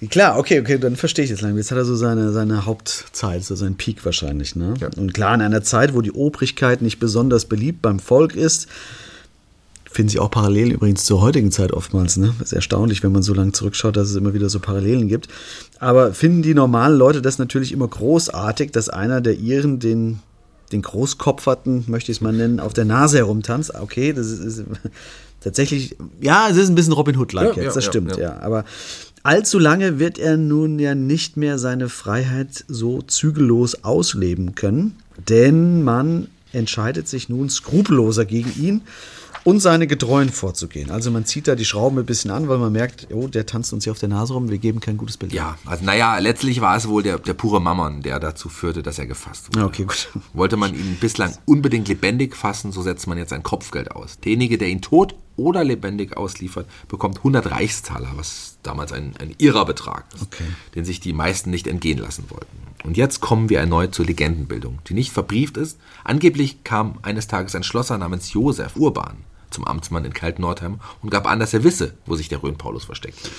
So. 0.00 0.06
Klar, 0.06 0.38
okay, 0.38 0.60
okay, 0.60 0.78
dann 0.78 0.94
verstehe 0.94 1.24
ich 1.24 1.30
jetzt 1.32 1.40
langsam. 1.40 1.58
Jetzt 1.58 1.72
hat 1.72 1.78
er 1.78 1.84
so 1.84 1.96
seine, 1.96 2.30
seine 2.30 2.66
Hauptzeit, 2.66 3.42
so 3.42 3.56
seinen 3.56 3.74
Peak 3.76 4.04
wahrscheinlich. 4.04 4.54
Ne? 4.54 4.74
Ja. 4.78 4.88
Und 4.96 5.12
klar, 5.12 5.34
in 5.34 5.40
einer 5.40 5.64
Zeit, 5.64 5.92
wo 5.92 6.02
die 6.02 6.12
Obrigkeit 6.12 6.82
nicht 6.82 7.00
besonders 7.00 7.46
beliebt 7.46 7.82
beim 7.82 7.98
Volk 7.98 8.36
ist, 8.36 8.68
finden 9.96 10.10
sie 10.10 10.18
auch 10.18 10.30
Parallelen 10.30 10.72
übrigens 10.72 11.06
zur 11.06 11.22
heutigen 11.22 11.50
Zeit 11.50 11.72
oftmals. 11.72 12.18
Ne? 12.18 12.34
ist 12.42 12.52
erstaunlich, 12.52 13.02
wenn 13.02 13.12
man 13.12 13.22
so 13.22 13.32
lange 13.32 13.52
zurückschaut, 13.52 13.96
dass 13.96 14.10
es 14.10 14.16
immer 14.16 14.34
wieder 14.34 14.50
so 14.50 14.60
Parallelen 14.60 15.08
gibt. 15.08 15.28
Aber 15.78 16.12
finden 16.12 16.42
die 16.42 16.52
normalen 16.52 16.98
Leute 16.98 17.22
das 17.22 17.38
natürlich 17.38 17.72
immer 17.72 17.88
großartig, 17.88 18.72
dass 18.72 18.90
einer 18.90 19.22
der 19.22 19.38
ihren 19.38 19.78
den, 19.78 20.18
den 20.70 20.82
Großkopferten, 20.82 21.84
möchte 21.86 22.12
ich 22.12 22.18
es 22.18 22.20
mal 22.20 22.34
nennen, 22.34 22.60
auf 22.60 22.74
der 22.74 22.84
Nase 22.84 23.16
herumtanzt. 23.16 23.74
Okay, 23.74 24.12
das 24.12 24.26
ist, 24.26 24.40
ist 24.44 24.64
tatsächlich, 25.40 25.96
ja, 26.20 26.46
es 26.50 26.58
ist 26.58 26.68
ein 26.68 26.74
bisschen 26.74 26.92
Robin 26.92 27.16
Hood-like 27.16 27.56
Ja, 27.56 27.62
jetzt, 27.62 27.76
das 27.76 27.86
ja, 27.86 27.90
stimmt, 27.90 28.18
ja. 28.18 28.22
ja. 28.22 28.40
Aber 28.40 28.66
allzu 29.22 29.58
lange 29.58 29.98
wird 29.98 30.18
er 30.18 30.36
nun 30.36 30.78
ja 30.78 30.94
nicht 30.94 31.38
mehr 31.38 31.58
seine 31.58 31.88
Freiheit 31.88 32.66
so 32.68 33.00
zügellos 33.00 33.82
ausleben 33.82 34.54
können, 34.54 34.98
denn 35.26 35.82
man 35.82 36.28
entscheidet 36.52 37.08
sich 37.08 37.30
nun 37.30 37.48
skrupelloser 37.48 38.26
gegen 38.26 38.52
ihn 38.62 38.82
und 39.46 39.60
seine 39.60 39.86
Getreuen 39.86 40.28
vorzugehen. 40.30 40.90
Also 40.90 41.12
man 41.12 41.24
zieht 41.24 41.46
da 41.46 41.54
die 41.54 41.64
Schrauben 41.64 41.96
ein 42.00 42.04
bisschen 42.04 42.32
an, 42.32 42.48
weil 42.48 42.58
man 42.58 42.72
merkt, 42.72 43.06
oh, 43.14 43.28
der 43.28 43.46
tanzt 43.46 43.72
uns 43.72 43.84
hier 43.84 43.92
auf 43.92 43.98
der 44.00 44.08
Nase 44.08 44.34
rum, 44.34 44.50
wir 44.50 44.58
geben 44.58 44.80
kein 44.80 44.96
gutes 44.96 45.16
Bild. 45.16 45.32
Ja, 45.32 45.56
also 45.64 45.84
naja, 45.84 46.18
letztlich 46.18 46.60
war 46.60 46.76
es 46.76 46.88
wohl 46.88 47.04
der, 47.04 47.20
der 47.20 47.34
pure 47.34 47.60
Mammon, 47.60 48.02
der 48.02 48.18
dazu 48.18 48.48
führte, 48.48 48.82
dass 48.82 48.98
er 48.98 49.06
gefasst 49.06 49.46
wurde. 49.54 49.64
Okay, 49.66 49.84
gut. 49.84 50.08
Wollte 50.32 50.56
man 50.56 50.74
ihn 50.74 50.96
bislang 51.00 51.32
unbedingt 51.44 51.86
lebendig 51.86 52.34
fassen, 52.34 52.72
so 52.72 52.82
setzt 52.82 53.06
man 53.06 53.18
jetzt 53.18 53.32
ein 53.32 53.44
Kopfgeld 53.44 53.92
aus. 53.92 54.18
Derjenige, 54.18 54.58
der 54.58 54.66
ihn 54.66 54.82
tot 54.82 55.14
oder 55.36 55.62
lebendig 55.62 56.16
ausliefert, 56.16 56.66
bekommt 56.88 57.18
100 57.18 57.48
Reichstaler, 57.48 58.10
was 58.16 58.58
damals 58.64 58.90
ein, 58.92 59.14
ein 59.20 59.32
irrer 59.38 59.64
Betrag 59.64 60.06
ist, 60.12 60.22
Okay. 60.22 60.44
den 60.74 60.84
sich 60.84 60.98
die 60.98 61.12
meisten 61.12 61.50
nicht 61.50 61.68
entgehen 61.68 61.98
lassen 61.98 62.24
wollten. 62.30 62.46
Und 62.82 62.96
jetzt 62.96 63.20
kommen 63.20 63.48
wir 63.48 63.60
erneut 63.60 63.94
zur 63.94 64.06
Legendenbildung, 64.06 64.80
die 64.88 64.94
nicht 64.94 65.12
verbrieft 65.12 65.56
ist. 65.56 65.78
Angeblich 66.02 66.64
kam 66.64 66.98
eines 67.02 67.28
Tages 67.28 67.54
ein 67.54 67.62
Schlosser 67.62 67.96
namens 67.96 68.32
Josef 68.32 68.74
Urban 68.74 69.18
zum 69.50 69.64
Amtsmann 69.64 70.04
in 70.04 70.12
Kaltnordheim 70.12 70.80
und 71.02 71.10
gab 71.10 71.26
an, 71.26 71.40
dass 71.40 71.54
er 71.54 71.64
wisse, 71.64 71.94
wo 72.06 72.16
sich 72.16 72.28
der 72.28 72.42
Rhön-Paulus 72.42 72.84
versteckt. 72.84 73.30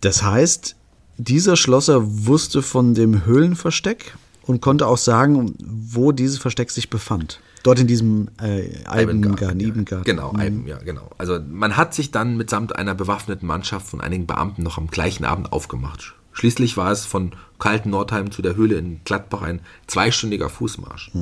Das 0.00 0.22
heißt, 0.22 0.76
dieser 1.16 1.56
Schlosser 1.56 2.26
wusste 2.26 2.62
von 2.62 2.94
dem 2.94 3.24
Höhlenversteck 3.24 4.16
und 4.42 4.60
konnte 4.60 4.86
auch 4.86 4.98
sagen, 4.98 5.54
wo 5.64 6.12
dieses 6.12 6.38
Versteck 6.38 6.70
sich 6.70 6.90
befand. 6.90 7.40
Dort 7.62 7.80
in 7.80 7.86
diesem 7.86 8.28
äh, 8.42 8.84
Eibengarten, 8.84 9.60
ja. 9.60 9.68
Ibengarten. 9.68 10.04
Genau, 10.04 10.34
Eiben, 10.36 10.66
ja, 10.66 10.76
genau. 10.78 11.10
Also 11.16 11.38
man 11.48 11.78
hat 11.78 11.94
sich 11.94 12.10
dann 12.10 12.36
mitsamt 12.36 12.76
einer 12.76 12.94
bewaffneten 12.94 13.46
Mannschaft 13.46 13.86
von 13.86 14.02
einigen 14.02 14.26
Beamten 14.26 14.62
noch 14.62 14.76
am 14.76 14.88
gleichen 14.88 15.24
Abend 15.24 15.52
aufgemacht. 15.52 16.14
Schließlich 16.34 16.76
war 16.76 16.92
es 16.92 17.06
von 17.06 17.32
kalten 17.58 17.90
Nordheim 17.90 18.30
zu 18.30 18.42
der 18.42 18.56
Höhle 18.56 18.76
in 18.76 19.00
Gladbach 19.04 19.40
ein 19.42 19.60
zweistündiger 19.86 20.50
Fußmarsch. 20.50 21.12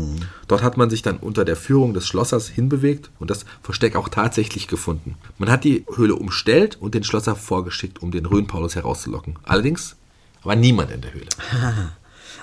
Dort 0.48 0.62
hat 0.62 0.76
man 0.76 0.90
sich 0.90 1.02
dann 1.02 1.18
unter 1.18 1.44
der 1.44 1.54
Führung 1.54 1.94
des 1.94 2.06
Schlossers 2.08 2.48
hinbewegt 2.48 3.10
und 3.20 3.30
das 3.30 3.44
Versteck 3.62 3.94
auch 3.94 4.08
tatsächlich 4.08 4.66
gefunden. 4.66 5.14
Man 5.38 5.50
hat 5.50 5.62
die 5.64 5.84
Höhle 5.94 6.16
umstellt 6.16 6.78
und 6.80 6.94
den 6.94 7.04
Schlosser 7.04 7.36
vorgeschickt, 7.36 8.02
um 8.02 8.10
den 8.10 8.26
Rhön-Paulus 8.26 8.74
herauszulocken. 8.74 9.36
Allerdings 9.44 9.94
war 10.42 10.56
niemand 10.56 10.90
in 10.90 11.00
der 11.02 11.12
Höhle. 11.14 11.28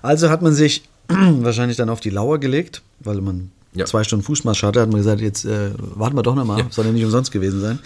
Also 0.02 0.30
hat 0.30 0.42
man 0.42 0.54
sich 0.54 0.84
wahrscheinlich 1.10 1.76
dann 1.76 1.90
auf 1.90 2.00
die 2.00 2.10
Lauer 2.10 2.38
gelegt, 2.38 2.82
weil 3.02 3.20
man 3.20 3.52
Ja. 3.74 3.86
zwei 3.86 4.06
Stunden 4.06 4.24
Fußmarsch 4.24 4.64
hatte, 4.64 4.80
hat 4.80 4.90
man 4.90 5.00
gesagt, 5.02 5.20
jetzt 5.20 5.44
äh, 5.44 5.72
warten 5.78 6.16
wir 6.16 6.24
doch 6.24 6.36
nochmal, 6.36 6.66
soll 6.70 6.86
ja 6.86 6.92
nicht 6.94 7.04
umsonst 7.04 7.32
gewesen 7.34 7.60
sein. 7.60 7.80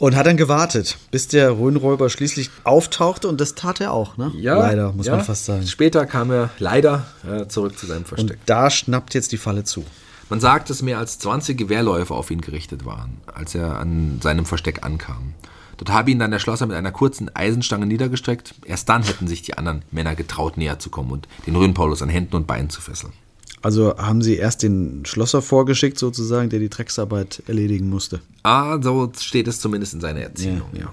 Und 0.00 0.16
hat 0.16 0.26
dann 0.26 0.38
gewartet, 0.38 0.96
bis 1.10 1.28
der 1.28 1.50
Rhönräuber 1.50 2.08
schließlich 2.08 2.48
auftauchte 2.64 3.28
und 3.28 3.38
das 3.38 3.54
tat 3.54 3.82
er 3.82 3.92
auch, 3.92 4.16
ne? 4.16 4.32
Leider, 4.58 4.92
muss 4.94 5.06
ja. 5.06 5.16
man 5.16 5.24
fast 5.26 5.44
sagen. 5.44 5.66
Später 5.66 6.06
kam 6.06 6.30
er 6.30 6.48
leider 6.58 7.06
äh, 7.30 7.46
zurück 7.48 7.78
zu 7.78 7.84
seinem 7.84 7.98
Und 7.98 8.08
Versteck. 8.08 8.38
da 8.46 8.70
schnappt 8.70 9.12
jetzt 9.12 9.30
die 9.30 9.36
Falle 9.36 9.62
zu. 9.62 9.84
Man 10.30 10.40
sagt, 10.40 10.70
dass 10.70 10.80
mehr 10.80 10.96
als 10.96 11.18
20 11.18 11.58
Gewehrläufe 11.58 12.14
auf 12.14 12.30
ihn 12.30 12.40
gerichtet 12.40 12.86
waren, 12.86 13.18
als 13.26 13.54
er 13.54 13.78
an 13.78 14.20
seinem 14.22 14.46
Versteck 14.46 14.84
ankam. 14.84 15.34
Dort 15.76 15.90
habe 15.90 16.10
ihn 16.10 16.18
dann 16.18 16.30
der 16.30 16.38
Schlosser 16.38 16.66
mit 16.66 16.76
einer 16.76 16.92
kurzen 16.92 17.34
Eisenstange 17.36 17.84
niedergestreckt. 17.84 18.54
Erst 18.64 18.88
dann 18.88 19.02
hätten 19.02 19.28
sich 19.28 19.42
die 19.42 19.58
anderen 19.58 19.82
Männer 19.90 20.14
getraut, 20.14 20.56
näher 20.56 20.78
zu 20.78 20.88
kommen 20.88 21.10
und 21.10 21.28
den 21.46 21.56
Rhön-Paulus 21.56 22.00
an 22.00 22.08
Händen 22.08 22.36
und 22.36 22.46
Beinen 22.46 22.70
zu 22.70 22.80
fesseln. 22.80 23.12
Also 23.62 23.96
haben 23.98 24.22
sie 24.22 24.36
erst 24.36 24.62
den 24.62 25.02
Schlosser 25.04 25.42
vorgeschickt, 25.42 25.98
sozusagen, 25.98 26.48
der 26.48 26.60
die 26.60 26.70
Drecksarbeit 26.70 27.42
erledigen 27.46 27.90
musste. 27.90 28.20
Ah, 28.42 28.80
so 28.82 29.12
steht 29.18 29.48
es 29.48 29.60
zumindest 29.60 29.94
in 29.94 30.00
seiner 30.00 30.20
Erzählung, 30.20 30.70
ja. 30.72 30.92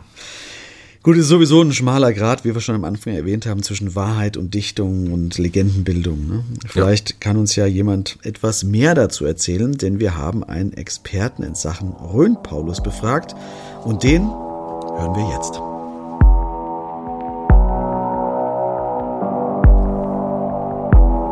Gut, 1.07 1.15
es 1.15 1.21
ist 1.21 1.29
sowieso 1.29 1.61
ein 1.61 1.71
schmaler 1.71 2.11
Grad, 2.11 2.43
wie 2.43 2.53
wir 2.53 2.59
schon 2.59 2.75
am 2.75 2.83
Anfang 2.83 3.13
erwähnt 3.13 3.45
haben, 3.45 3.63
zwischen 3.63 3.95
Wahrheit 3.95 4.35
und 4.35 4.53
Dichtung 4.53 5.13
und 5.13 5.37
Legendenbildung. 5.37 6.27
Ne? 6.27 6.43
Vielleicht 6.67 7.21
kann 7.21 7.37
uns 7.37 7.55
ja 7.55 7.65
jemand 7.65 8.17
etwas 8.23 8.65
mehr 8.65 8.93
dazu 8.93 9.23
erzählen, 9.23 9.71
denn 9.71 10.01
wir 10.01 10.17
haben 10.17 10.43
einen 10.43 10.73
Experten 10.73 11.43
in 11.43 11.55
Sachen 11.55 11.91
Rhön-Paulus 11.93 12.83
befragt 12.83 13.35
und 13.85 14.03
den 14.03 14.23
hören 14.23 15.15
wir 15.15 15.33
jetzt. 15.33 15.76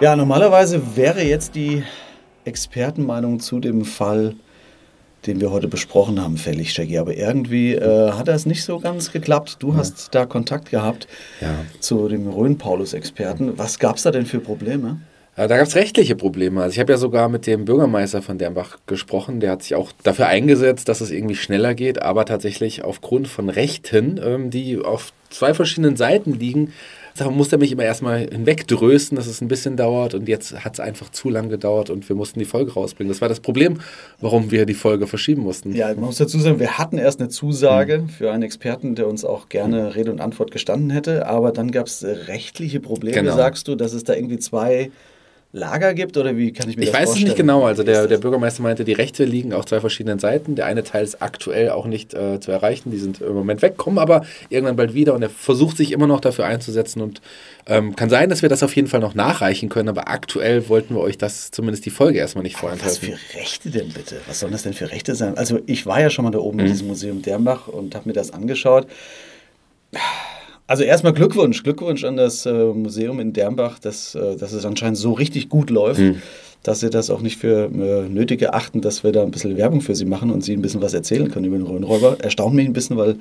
Ja, 0.00 0.16
normalerweise 0.16 0.96
wäre 0.96 1.22
jetzt 1.22 1.54
die 1.54 1.82
Expertenmeinung 2.44 3.40
zu 3.40 3.60
dem 3.60 3.84
Fall, 3.84 4.34
den 5.26 5.40
wir 5.42 5.50
heute 5.50 5.68
besprochen 5.68 6.20
haben, 6.22 6.38
fällig, 6.38 6.72
Shaggy. 6.72 6.96
Aber 6.98 7.14
irgendwie 7.14 7.74
äh, 7.74 8.12
hat 8.12 8.28
das 8.28 8.46
nicht 8.46 8.64
so 8.64 8.78
ganz 8.80 9.12
geklappt. 9.12 9.56
Du 9.60 9.74
hast 9.76 10.14
da 10.14 10.24
Kontakt 10.24 10.70
gehabt 10.70 11.06
Ja. 11.42 11.48
zu 11.80 12.08
dem 12.08 12.28
Rhön-Paulus-Experten. 12.28 13.58
Was 13.58 13.78
gab 13.78 13.96
es 13.96 14.02
da 14.04 14.10
denn 14.10 14.24
für 14.24 14.40
Probleme? 14.40 15.00
Äh, 15.36 15.48
Da 15.48 15.58
gab 15.58 15.66
es 15.66 15.74
rechtliche 15.76 16.16
Probleme. 16.16 16.62
Also 16.62 16.72
ich 16.72 16.80
habe 16.80 16.92
ja 16.92 16.98
sogar 16.98 17.28
mit 17.28 17.46
dem 17.46 17.66
Bürgermeister 17.66 18.22
von 18.22 18.38
Dernbach 18.38 18.78
gesprochen. 18.86 19.40
Der 19.40 19.50
hat 19.50 19.62
sich 19.64 19.74
auch 19.74 19.92
dafür 20.02 20.28
eingesetzt, 20.28 20.88
dass 20.88 21.02
es 21.02 21.10
irgendwie 21.10 21.36
schneller 21.36 21.74
geht, 21.74 22.00
aber 22.00 22.24
tatsächlich 22.24 22.82
aufgrund 22.84 23.28
von 23.28 23.50
Rechten, 23.50 24.18
ähm, 24.24 24.48
die 24.48 24.78
auf 24.78 25.12
zwei 25.28 25.52
verschiedenen 25.52 25.96
Seiten 25.96 26.32
liegen, 26.32 26.72
da 27.20 27.30
musste 27.30 27.56
er 27.56 27.58
mich 27.58 27.70
immer 27.72 27.84
erstmal 27.84 28.20
hinwegdrösten, 28.30 29.16
dass 29.16 29.26
es 29.26 29.40
ein 29.40 29.48
bisschen 29.48 29.76
dauert 29.76 30.14
und 30.14 30.28
jetzt 30.28 30.64
hat 30.64 30.74
es 30.74 30.80
einfach 30.80 31.10
zu 31.10 31.28
lang 31.28 31.48
gedauert 31.50 31.90
und 31.90 32.08
wir 32.08 32.16
mussten 32.16 32.38
die 32.38 32.44
Folge 32.44 32.72
rausbringen. 32.72 33.10
Das 33.12 33.20
war 33.20 33.28
das 33.28 33.40
Problem, 33.40 33.78
warum 34.20 34.50
wir 34.50 34.64
die 34.66 34.74
Folge 34.74 35.06
verschieben 35.06 35.42
mussten. 35.42 35.74
Ja, 35.74 35.88
man 35.88 36.04
muss 36.04 36.16
dazu 36.16 36.38
sagen, 36.38 36.58
wir 36.58 36.78
hatten 36.78 36.98
erst 36.98 37.20
eine 37.20 37.28
Zusage 37.28 38.04
für 38.16 38.32
einen 38.32 38.42
Experten, 38.42 38.94
der 38.94 39.06
uns 39.06 39.24
auch 39.24 39.48
gerne 39.48 39.94
Rede 39.94 40.10
und 40.10 40.20
Antwort 40.20 40.50
gestanden 40.50 40.90
hätte, 40.90 41.26
aber 41.26 41.52
dann 41.52 41.70
gab 41.70 41.86
es 41.86 42.02
rechtliche 42.04 42.80
Probleme, 42.80 43.16
Genau. 43.20 43.36
sagst 43.36 43.68
du, 43.68 43.74
dass 43.74 43.92
es 43.92 44.04
da 44.04 44.14
irgendwie 44.14 44.38
zwei 44.38 44.90
Lager 45.52 45.94
gibt 45.94 46.16
oder 46.16 46.36
wie 46.36 46.52
kann 46.52 46.70
ich 46.70 46.76
mir 46.76 46.84
Ich 46.84 46.90
das 46.90 46.94
weiß 46.94 47.02
es 47.02 47.08
vorstellen? 47.08 47.26
nicht 47.28 47.36
genau. 47.36 47.64
Also 47.64 47.82
der, 47.82 48.06
der? 48.06 48.18
Bürgermeister 48.18 48.62
meinte, 48.62 48.84
die 48.84 48.92
Rechte 48.92 49.24
liegen 49.24 49.52
auf 49.52 49.66
zwei 49.66 49.80
verschiedenen 49.80 50.20
Seiten. 50.20 50.54
Der 50.54 50.66
eine 50.66 50.84
Teil 50.84 51.02
ist 51.02 51.20
aktuell 51.22 51.70
auch 51.70 51.86
nicht 51.86 52.14
äh, 52.14 52.38
zu 52.38 52.52
erreichen. 52.52 52.92
Die 52.92 52.98
sind 52.98 53.20
im 53.20 53.34
Moment 53.34 53.60
weg, 53.60 53.76
kommen 53.76 53.98
aber 53.98 54.24
irgendwann 54.48 54.76
bald 54.76 54.94
wieder 54.94 55.12
und 55.12 55.22
er 55.22 55.30
versucht 55.30 55.76
sich 55.76 55.90
immer 55.90 56.06
noch 56.06 56.20
dafür 56.20 56.46
einzusetzen 56.46 57.00
und 57.02 57.20
ähm, 57.66 57.96
kann 57.96 58.08
sein, 58.10 58.28
dass 58.30 58.42
wir 58.42 58.48
das 58.48 58.62
auf 58.62 58.76
jeden 58.76 58.86
Fall 58.86 59.00
noch 59.00 59.14
nachreichen 59.16 59.68
können, 59.68 59.88
aber 59.88 60.08
aktuell 60.08 60.68
wollten 60.68 60.94
wir 60.94 61.00
euch 61.00 61.18
das 61.18 61.50
zumindest 61.50 61.84
die 61.84 61.90
Folge 61.90 62.18
erstmal 62.20 62.44
nicht 62.44 62.54
Was 62.54 62.60
vorenthalten. 62.60 63.00
für 63.18 63.36
Rechte 63.38 63.70
denn 63.70 63.88
bitte? 63.88 64.16
Was 64.28 64.38
sollen 64.40 64.52
das 64.52 64.62
denn 64.62 64.72
für 64.72 64.90
Rechte 64.92 65.16
sein? 65.16 65.36
Also 65.36 65.58
ich 65.66 65.84
war 65.84 66.00
ja 66.00 66.10
schon 66.10 66.24
mal 66.24 66.30
da 66.30 66.38
oben 66.38 66.58
Mhm. 66.58 66.66
in 66.66 66.72
diesem 66.72 66.86
Museum 66.86 67.22
Dernbach 67.22 67.66
und 67.66 67.96
habe 67.96 68.08
mir 68.08 68.12
das 68.14 68.32
angeschaut. 68.32 68.86
Also 70.70 70.84
erstmal 70.84 71.12
Glückwunsch, 71.12 71.64
Glückwunsch 71.64 72.04
an 72.04 72.16
das 72.16 72.46
äh, 72.46 72.52
Museum 72.52 73.18
in 73.18 73.32
Dernbach, 73.32 73.80
dass, 73.80 74.14
äh, 74.14 74.36
dass 74.36 74.52
es 74.52 74.64
anscheinend 74.64 74.98
so 74.98 75.12
richtig 75.14 75.48
gut 75.48 75.68
läuft, 75.68 75.98
Mhm. 75.98 76.22
dass 76.62 76.78
sie 76.78 76.90
das 76.90 77.10
auch 77.10 77.22
nicht 77.22 77.38
für 77.38 77.64
äh, 77.64 78.08
nötig 78.08 78.40
erachten, 78.40 78.80
dass 78.80 79.02
wir 79.02 79.10
da 79.10 79.24
ein 79.24 79.32
bisschen 79.32 79.56
Werbung 79.56 79.80
für 79.80 79.96
sie 79.96 80.04
machen 80.04 80.30
und 80.30 80.44
sie 80.44 80.52
ein 80.56 80.62
bisschen 80.62 80.80
was 80.80 80.94
erzählen 80.94 81.28
können 81.28 81.46
über 81.46 81.56
den 81.56 81.66
Rhönräuber. 81.66 82.18
Erstaunt 82.22 82.54
mich 82.54 82.66
ein 82.68 82.72
bisschen, 82.72 82.96
weil 82.96 83.16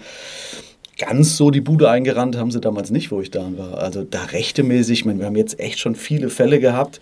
ganz 0.99 1.37
so 1.37 1.49
die 1.49 1.61
Bude 1.61 1.89
eingerannt 1.89 2.37
haben 2.37 2.51
sie 2.51 2.61
damals 2.61 2.91
nicht, 2.91 3.09
wo 3.11 3.19
ich 3.19 3.31
da 3.31 3.43
war. 3.57 3.79
Also 3.79 4.03
da 4.03 4.25
rechtemäßig, 4.25 4.99
ich 4.99 5.05
meine, 5.05 5.17
wir 5.17 5.25
haben 5.25 5.35
jetzt 5.35 5.59
echt 5.59 5.79
schon 5.79 5.95
viele 5.95 6.29
Fälle 6.29 6.59
gehabt. 6.59 6.99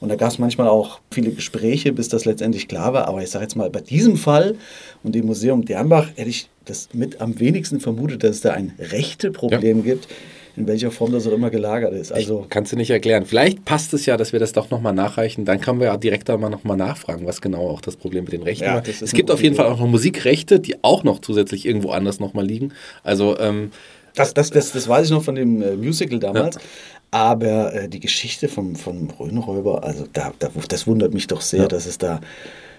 Und 0.00 0.08
da 0.08 0.16
gab 0.16 0.30
es 0.30 0.38
manchmal 0.38 0.68
auch 0.68 1.00
viele 1.10 1.30
Gespräche, 1.30 1.92
bis 1.92 2.08
das 2.08 2.24
letztendlich 2.24 2.68
klar 2.68 2.92
war. 2.92 3.08
Aber 3.08 3.22
ich 3.22 3.30
sage 3.30 3.44
jetzt 3.44 3.56
mal, 3.56 3.70
bei 3.70 3.80
diesem 3.80 4.16
Fall 4.16 4.56
und 5.02 5.14
dem 5.14 5.26
Museum 5.26 5.64
Dernbach 5.64 6.08
hätte 6.16 6.30
ich 6.30 6.48
das 6.64 6.88
mit 6.92 7.20
am 7.20 7.38
wenigsten 7.40 7.80
vermutet, 7.80 8.24
dass 8.24 8.36
es 8.36 8.40
da 8.40 8.52
ein 8.52 8.74
rechte 8.78 9.30
Problem 9.30 9.78
ja. 9.78 9.84
gibt 9.84 10.08
in 10.56 10.66
welcher 10.66 10.90
Form 10.90 11.12
das 11.12 11.26
auch 11.26 11.32
immer 11.32 11.50
gelagert 11.50 11.92
ist. 11.92 12.12
Also 12.12 12.46
kannst 12.48 12.72
du 12.72 12.76
nicht 12.76 12.90
erklären. 12.90 13.26
Vielleicht 13.26 13.64
passt 13.64 13.92
es 13.92 14.06
ja, 14.06 14.16
dass 14.16 14.32
wir 14.32 14.40
das 14.40 14.52
doch 14.52 14.70
nochmal 14.70 14.94
nachreichen. 14.94 15.44
Dann 15.44 15.60
können 15.60 15.80
wir 15.80 15.88
ja 15.88 15.96
direkt 15.96 16.28
mal 16.28 16.48
nochmal 16.48 16.78
nachfragen, 16.78 17.26
was 17.26 17.40
genau 17.40 17.68
auch 17.68 17.82
das 17.82 17.96
Problem 17.96 18.24
mit 18.24 18.32
den 18.32 18.42
Rechten 18.42 18.64
ja, 18.64 18.74
war. 18.76 18.82
Es 18.86 19.12
gibt 19.12 19.30
auf 19.30 19.42
jeden 19.42 19.54
Fall 19.54 19.66
auch 19.66 19.78
noch 19.78 19.86
Musikrechte, 19.86 20.58
die 20.58 20.82
auch 20.82 21.04
noch 21.04 21.20
zusätzlich 21.20 21.66
irgendwo 21.66 21.90
anders 21.90 22.20
nochmal 22.20 22.46
liegen. 22.46 22.72
Also 23.04 23.38
ähm, 23.38 23.70
das, 24.14 24.32
das, 24.32 24.50
das, 24.50 24.72
das 24.72 24.88
weiß 24.88 25.06
ich 25.06 25.12
noch 25.12 25.22
von 25.22 25.34
dem 25.34 25.60
äh, 25.60 25.76
Musical 25.76 26.18
damals. 26.18 26.56
Ja. 26.56 26.62
Aber 27.10 27.72
äh, 27.72 27.88
die 27.88 28.00
Geschichte 28.00 28.48
vom, 28.48 28.76
vom 28.76 29.08
Rhönräuber, 29.10 29.84
also 29.84 30.06
da, 30.12 30.32
da, 30.38 30.50
das 30.68 30.86
wundert 30.86 31.14
mich 31.14 31.26
doch 31.26 31.40
sehr, 31.40 31.62
ja. 31.62 31.68
dass 31.68 31.86
es 31.86 31.98
da 31.98 32.20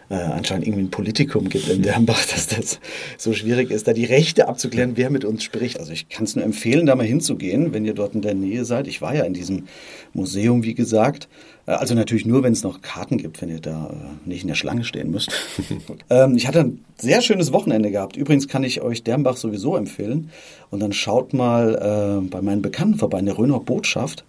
äh, 0.09 0.15
anscheinend 0.15 0.67
irgendwie 0.67 0.85
ein 0.85 0.91
Politikum 0.91 1.49
gibt 1.49 1.67
in 1.69 1.81
Dernbach, 1.81 2.25
dass 2.25 2.47
das 2.47 2.79
so 3.17 3.33
schwierig 3.33 3.71
ist, 3.71 3.87
da 3.87 3.93
die 3.93 4.05
Rechte 4.05 4.47
abzuklären, 4.47 4.93
wer 4.95 5.09
mit 5.09 5.25
uns 5.25 5.43
spricht. 5.43 5.79
Also 5.79 5.91
ich 5.91 6.09
kann 6.09 6.23
es 6.23 6.35
nur 6.35 6.45
empfehlen, 6.45 6.85
da 6.85 6.95
mal 6.95 7.05
hinzugehen, 7.05 7.73
wenn 7.73 7.85
ihr 7.85 7.93
dort 7.93 8.15
in 8.15 8.21
der 8.21 8.33
Nähe 8.33 8.65
seid. 8.65 8.87
Ich 8.87 9.01
war 9.01 9.15
ja 9.15 9.23
in 9.23 9.33
diesem 9.33 9.67
Museum, 10.13 10.63
wie 10.63 10.75
gesagt. 10.75 11.27
Äh, 11.67 11.71
also 11.71 11.93
natürlich 11.93 12.25
nur, 12.25 12.41
wenn 12.41 12.53
es 12.53 12.63
noch 12.63 12.81
Karten 12.81 13.17
gibt, 13.17 13.41
wenn 13.41 13.49
ihr 13.49 13.59
da 13.59 13.91
äh, 13.91 14.27
nicht 14.27 14.41
in 14.41 14.47
der 14.47 14.55
Schlange 14.55 14.83
stehen 14.83 15.11
müsst. 15.11 15.31
ähm, 16.09 16.35
ich 16.35 16.47
hatte 16.47 16.61
ein 16.61 16.85
sehr 16.97 17.21
schönes 17.21 17.51
Wochenende 17.51 17.91
gehabt. 17.91 18.17
Übrigens 18.17 18.47
kann 18.47 18.63
ich 18.63 18.81
euch 18.81 19.03
Dernbach 19.03 19.37
sowieso 19.37 19.75
empfehlen. 19.75 20.31
Und 20.71 20.79
dann 20.79 20.93
schaut 20.93 21.33
mal 21.33 22.21
äh, 22.23 22.27
bei 22.27 22.41
meinen 22.41 22.61
Bekannten 22.61 22.97
vorbei 22.97 23.19
in 23.19 23.25
der 23.25 23.37
Röner 23.37 23.59
Botschaft. 23.59 24.25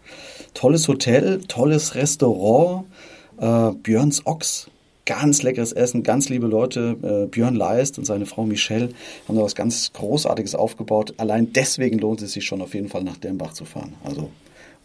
Tolles 0.55 0.89
Hotel, 0.89 1.41
tolles 1.47 1.95
Restaurant, 1.95 2.87
Björns 3.85 4.27
Ochs 4.27 4.69
ganz 5.07 5.43
leckeres 5.43 5.73
Essen, 5.73 6.03
ganz 6.03 6.29
liebe 6.29 6.49
Leute. 6.49 7.29
Björn 7.31 7.55
Leist 7.55 7.99
und 7.99 8.05
seine 8.05 8.27
Frau 8.27 8.45
Michelle 8.45 8.89
haben 9.29 9.37
da 9.37 9.43
was 9.43 9.55
ganz 9.55 9.93
Großartiges 9.93 10.57
aufgebaut. 10.57 11.15
Allein 11.19 11.53
deswegen 11.53 11.99
lohnt 11.99 12.23
es 12.23 12.33
sich 12.33 12.45
schon 12.45 12.61
auf 12.61 12.75
jeden 12.75 12.89
Fall 12.89 13.05
nach 13.05 13.17
Dernbach 13.17 13.53
zu 13.53 13.65
fahren. 13.65 13.95
Also 14.03 14.31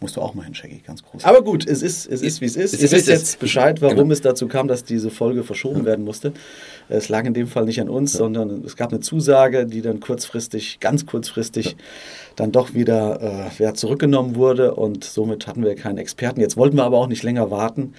musst 0.00 0.16
du 0.16 0.20
auch 0.20 0.34
mal 0.34 0.44
hin, 0.44 0.54
Shaggy, 0.54 0.82
ganz 0.86 1.02
groß. 1.02 1.24
Aber 1.24 1.42
gut, 1.42 1.66
es 1.66 1.82
ist, 1.82 2.06
es 2.06 2.20
ist 2.20 2.40
wie 2.40 2.46
es 2.46 2.56
ist. 2.56 2.74
Es 2.74 2.82
Ihr 2.82 2.90
wisst 2.90 3.08
jetzt 3.08 3.38
Bescheid, 3.38 3.80
warum 3.80 3.96
genau. 3.96 4.12
es 4.12 4.20
dazu 4.20 4.48
kam, 4.48 4.68
dass 4.68 4.84
diese 4.84 5.10
Folge 5.10 5.44
verschoben 5.44 5.80
ja. 5.80 5.84
werden 5.86 6.04
musste. 6.04 6.32
Es 6.88 7.08
lag 7.08 7.24
in 7.24 7.34
dem 7.34 7.46
Fall 7.46 7.64
nicht 7.64 7.80
an 7.80 7.88
uns, 7.88 8.12
ja. 8.12 8.18
sondern 8.18 8.64
es 8.64 8.76
gab 8.76 8.92
eine 8.92 9.00
Zusage, 9.00 9.66
die 9.66 9.82
dann 9.82 10.00
kurzfristig, 10.00 10.78
ganz 10.80 11.06
kurzfristig, 11.06 11.66
ja. 11.66 11.74
Dann 12.36 12.52
doch 12.52 12.74
wieder 12.74 13.48
äh, 13.58 13.74
zurückgenommen 13.74 14.36
wurde 14.36 14.74
und 14.74 15.04
somit 15.04 15.46
hatten 15.46 15.64
wir 15.64 15.74
keinen 15.74 15.98
Experten. 15.98 16.40
Jetzt 16.40 16.56
wollten 16.56 16.76
wir 16.76 16.84
aber 16.84 16.98
auch 16.98 17.06
nicht 17.06 17.22
länger 17.22 17.50
warten 17.50 17.94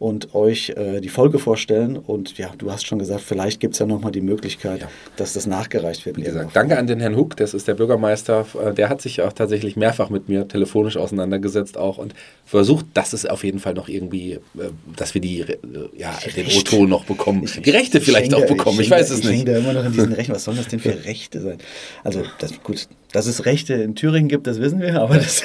und 0.00 0.34
euch 0.34 0.70
äh, 0.70 1.00
die 1.02 1.10
Folge 1.10 1.38
vorstellen. 1.38 1.98
Und 1.98 2.38
ja, 2.38 2.50
du 2.56 2.72
hast 2.72 2.86
schon 2.86 2.98
gesagt, 2.98 3.20
vielleicht 3.20 3.60
gibt 3.60 3.74
es 3.74 3.80
ja 3.80 3.86
nochmal 3.86 4.10
die 4.10 4.22
Möglichkeit, 4.22 4.80
ja. 4.80 4.88
dass 5.16 5.34
das 5.34 5.46
nachgereicht 5.46 6.06
wird. 6.06 6.16
Wie 6.16 6.22
gesagt, 6.22 6.56
danke 6.56 6.78
an 6.78 6.86
den 6.86 7.00
Herrn 7.00 7.16
Huck, 7.16 7.36
das 7.36 7.52
ist 7.52 7.68
der 7.68 7.74
Bürgermeister. 7.74 8.46
Äh, 8.64 8.72
der 8.72 8.88
hat 8.88 9.02
sich 9.02 9.20
auch 9.20 9.34
tatsächlich 9.34 9.76
mehrfach 9.76 10.08
mit 10.08 10.30
mir 10.30 10.48
telefonisch 10.48 10.96
auseinandergesetzt 10.96 11.76
auch 11.76 11.98
und 11.98 12.14
versucht, 12.46 12.86
dass 12.94 13.12
es 13.12 13.26
auf 13.26 13.44
jeden 13.44 13.58
Fall 13.58 13.74
noch 13.74 13.90
irgendwie, 13.90 14.32
äh, 14.32 14.70
dass 14.96 15.12
wir 15.12 15.20
die, 15.20 15.40
äh, 15.40 15.58
ja, 15.94 16.18
den 16.34 16.46
O-Ton 16.46 16.88
noch 16.88 17.04
bekommen. 17.04 17.44
Ich, 17.44 17.60
die 17.60 17.70
Rechte 17.70 18.00
vielleicht 18.00 18.32
auch 18.32 18.46
bekommen, 18.46 18.80
ich, 18.80 18.86
ich 18.86 18.90
weiß 18.90 19.10
es 19.10 19.18
ich 19.18 19.24
nicht. 19.26 19.32
Ich 19.32 19.38
hänge 19.40 19.52
da 19.52 19.58
immer 19.58 19.74
noch 19.74 19.84
in 19.84 19.92
diesen 19.92 20.14
Rechten. 20.14 20.32
Was 20.32 20.44
sollen 20.44 20.56
das 20.56 20.68
denn 20.68 20.80
für 20.80 21.04
Rechte 21.04 21.42
sein? 21.42 21.58
Also, 22.04 22.22
das, 22.38 22.62
gut, 22.62 22.88
dass 23.12 23.26
es 23.26 23.44
Rechte 23.44 23.74
in 23.74 23.94
Thüringen 23.94 24.28
gibt, 24.28 24.46
das 24.46 24.60
wissen 24.60 24.80
wir, 24.80 25.00
aber 25.00 25.16
das, 25.16 25.42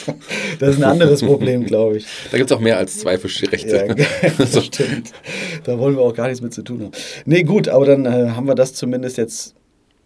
das 0.58 0.70
ist 0.70 0.82
ein 0.82 0.84
anderes 0.84 1.22
Problem, 1.22 1.64
glaube 1.66 1.98
ich. 1.98 2.06
Da 2.30 2.38
gibt 2.38 2.50
es 2.50 2.56
auch 2.56 2.60
mehr 2.60 2.78
als 2.78 2.98
zwei 2.98 3.18
Fischrechte. 3.18 3.86
Ja, 3.86 4.30
das 4.38 4.64
stimmt. 4.64 5.12
Da 5.64 5.78
wollen 5.78 5.96
wir 5.96 6.02
auch 6.02 6.14
gar 6.14 6.28
nichts 6.28 6.40
mit 6.40 6.54
zu 6.54 6.62
tun 6.62 6.82
haben. 6.82 6.92
Nee, 7.26 7.42
gut, 7.42 7.68
aber 7.68 7.86
dann 7.86 8.06
äh, 8.06 8.30
haben 8.30 8.46
wir 8.46 8.54
das 8.54 8.74
zumindest 8.74 9.18
jetzt 9.18 9.54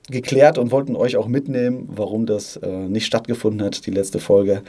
geklärt 0.08 0.56
und 0.56 0.70
wollten 0.70 0.94
euch 0.94 1.16
auch 1.16 1.26
mitnehmen, 1.26 1.88
warum 1.88 2.26
das 2.26 2.56
äh, 2.58 2.68
nicht 2.68 3.06
stattgefunden 3.06 3.64
hat, 3.66 3.86
die 3.86 3.90
letzte 3.90 4.20
Folge. 4.20 4.62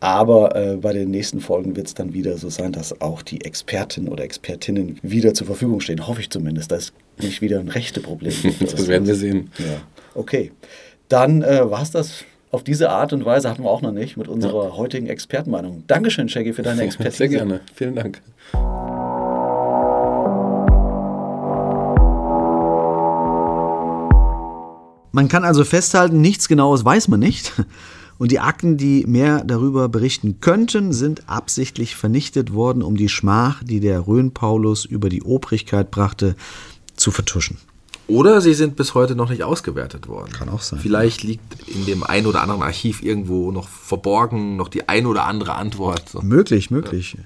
Aber 0.00 0.56
äh, 0.56 0.76
bei 0.76 0.92
den 0.92 1.10
nächsten 1.10 1.40
Folgen 1.40 1.76
wird 1.76 1.86
es 1.86 1.94
dann 1.94 2.12
wieder 2.12 2.36
so 2.38 2.48
sein, 2.48 2.72
dass 2.72 3.00
auch 3.00 3.22
die 3.22 3.44
Experten 3.44 4.08
oder 4.08 4.24
Expertinnen 4.24 4.98
wieder 5.02 5.32
zur 5.32 5.46
Verfügung 5.46 5.80
stehen. 5.80 6.08
Hoffe 6.08 6.20
ich 6.20 6.30
zumindest, 6.30 6.72
dass 6.72 6.92
es 7.18 7.24
nicht 7.24 7.40
wieder 7.40 7.60
ein 7.60 7.68
rechte 7.68 8.00
Problem 8.00 8.34
gibt. 8.42 8.72
das 8.72 8.88
werden 8.88 9.06
wir 9.06 9.14
sehen. 9.14 9.50
Ja. 9.58 9.82
Okay 10.14 10.50
dann 11.10 11.42
äh, 11.42 11.68
war 11.70 11.82
es 11.82 11.90
das 11.90 12.24
auf 12.52 12.64
diese 12.64 12.90
Art 12.90 13.12
und 13.12 13.24
Weise 13.24 13.50
hatten 13.50 13.62
wir 13.62 13.70
auch 13.70 13.82
noch 13.82 13.92
nicht 13.92 14.16
mit 14.16 14.26
unserer 14.26 14.64
ja. 14.64 14.76
heutigen 14.76 15.06
Expertenmeinung. 15.06 15.84
Dankeschön, 15.86 16.28
Shaggy, 16.28 16.52
für 16.52 16.62
deine 16.62 16.82
Expertise. 16.86 17.16
Sehr 17.16 17.28
gerne. 17.28 17.60
Vielen 17.74 17.94
Dank. 17.94 18.22
Man 25.12 25.28
kann 25.28 25.44
also 25.44 25.64
festhalten, 25.64 26.20
nichts 26.20 26.48
Genaues 26.48 26.84
weiß 26.84 27.08
man 27.08 27.20
nicht. 27.20 27.52
Und 28.18 28.30
die 28.30 28.38
Akten, 28.38 28.76
die 28.76 29.04
mehr 29.06 29.42
darüber 29.44 29.88
berichten 29.88 30.40
könnten, 30.40 30.92
sind 30.92 31.28
absichtlich 31.28 31.96
vernichtet 31.96 32.52
worden, 32.52 32.82
um 32.82 32.96
die 32.96 33.08
Schmach, 33.08 33.64
die 33.64 33.80
der 33.80 34.06
Rhön-Paulus 34.06 34.84
über 34.84 35.08
die 35.08 35.22
Obrigkeit 35.22 35.90
brachte, 35.90 36.36
zu 36.96 37.10
vertuschen. 37.10 37.56
Oder 38.10 38.40
sie 38.40 38.54
sind 38.54 38.76
bis 38.76 38.94
heute 38.94 39.14
noch 39.14 39.30
nicht 39.30 39.44
ausgewertet 39.44 40.08
worden. 40.08 40.32
Kann 40.32 40.48
auch 40.48 40.62
sein. 40.62 40.80
Vielleicht 40.80 41.22
liegt 41.22 41.68
in 41.68 41.86
dem 41.86 42.02
ein 42.02 42.26
oder 42.26 42.42
anderen 42.42 42.62
Archiv 42.62 43.02
irgendwo 43.02 43.52
noch 43.52 43.68
verborgen 43.68 44.56
noch 44.56 44.68
die 44.68 44.88
ein 44.88 45.06
oder 45.06 45.26
andere 45.26 45.54
Antwort. 45.54 46.22
Möglich, 46.22 46.70
möglich. 46.70 47.16
Ja. 47.18 47.24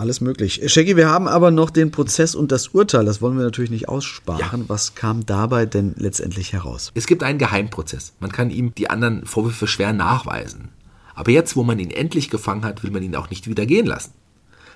Alles 0.00 0.20
möglich. 0.20 0.60
Shaggy, 0.66 0.96
wir 0.96 1.08
haben 1.08 1.26
aber 1.26 1.50
noch 1.50 1.70
den 1.70 1.90
Prozess 1.90 2.34
und 2.34 2.52
das 2.52 2.68
Urteil. 2.68 3.06
Das 3.06 3.22
wollen 3.22 3.36
wir 3.38 3.44
natürlich 3.44 3.70
nicht 3.70 3.88
aussparen. 3.88 4.40
Ja. 4.40 4.68
Was 4.68 4.94
kam 4.94 5.24
dabei 5.24 5.64
denn 5.64 5.94
letztendlich 5.96 6.52
heraus? 6.52 6.92
Es 6.94 7.06
gibt 7.06 7.22
einen 7.22 7.38
Geheimprozess. 7.38 8.12
Man 8.20 8.30
kann 8.30 8.50
ihm 8.50 8.74
die 8.74 8.90
anderen 8.90 9.24
Vorwürfe 9.24 9.66
schwer 9.66 9.92
nachweisen. 9.92 10.68
Aber 11.14 11.30
jetzt, 11.30 11.56
wo 11.56 11.64
man 11.64 11.78
ihn 11.78 11.90
endlich 11.90 12.28
gefangen 12.28 12.64
hat, 12.64 12.82
will 12.82 12.90
man 12.90 13.02
ihn 13.02 13.16
auch 13.16 13.30
nicht 13.30 13.48
wieder 13.48 13.64
gehen 13.64 13.86
lassen. 13.86 14.12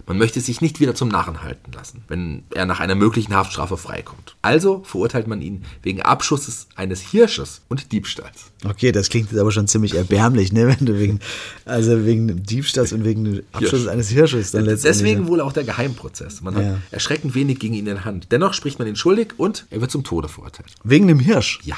Man 0.07 0.19
möchte 0.19 0.41
sich 0.41 0.61
nicht 0.61 0.81
wieder 0.81 0.95
zum 0.95 1.09
Narren 1.09 1.43
halten 1.43 1.73
lassen, 1.73 2.03
wenn 2.09 2.43
er 2.55 2.67
nach 2.67 2.81
einer 2.81 2.95
möglichen 2.95 3.35
Haftstrafe 3.35 3.77
freikommt. 3.77 4.37
Also 4.43 4.83
verurteilt 4.85 5.27
man 5.27 5.41
ihn 5.43 5.65
wegen 5.83 6.03
Abschusses 6.03 6.69
eines 6.75 7.01
Hirsches 7.01 7.63
und 7.69 7.93
Diebstahls. 7.93 8.51
Okay, 8.65 8.93
das 8.93 9.09
klingt 9.09 9.31
jetzt 9.31 9.41
aber 9.41 9.53
schon 9.53 9.69
ziemlich 9.69 9.95
erbärmlich, 9.95 10.53
ne? 10.53 10.69
Wenn 10.69 10.87
du 10.87 10.99
wegen, 10.99 11.21
also 11.65 12.05
wegen 12.05 12.43
Diebstahls 12.43 12.93
und 12.93 13.05
wegen 13.05 13.43
Abschusses 13.53 13.81
Hirsch. 13.81 13.93
eines 13.93 14.09
Hirsches 14.09 14.51
dann 14.51 14.65
letztendlich. 14.65 14.99
Deswegen 14.99 15.29
wohl 15.29 15.41
auch 15.41 15.53
der 15.53 15.65
Geheimprozess. 15.65 16.43
Man 16.43 16.55
hat 16.55 16.65
ja. 16.65 16.79
erschreckend 16.91 17.35
wenig 17.35 17.59
gegen 17.59 17.75
ihn 17.75 17.87
in 17.87 17.95
der 17.95 18.05
Hand. 18.05 18.29
Dennoch 18.31 18.55
spricht 18.55 18.79
man 18.79 18.89
ihn 18.89 18.97
schuldig 18.97 19.35
und 19.39 19.67
er 19.71 19.81
wird 19.81 19.91
zum 19.91 20.05
Tode 20.05 20.29
verurteilt. 20.29 20.75
Wegen 20.85 21.09
dem 21.09 21.21
Hirsch? 21.21 21.61
Ja. 21.65 21.77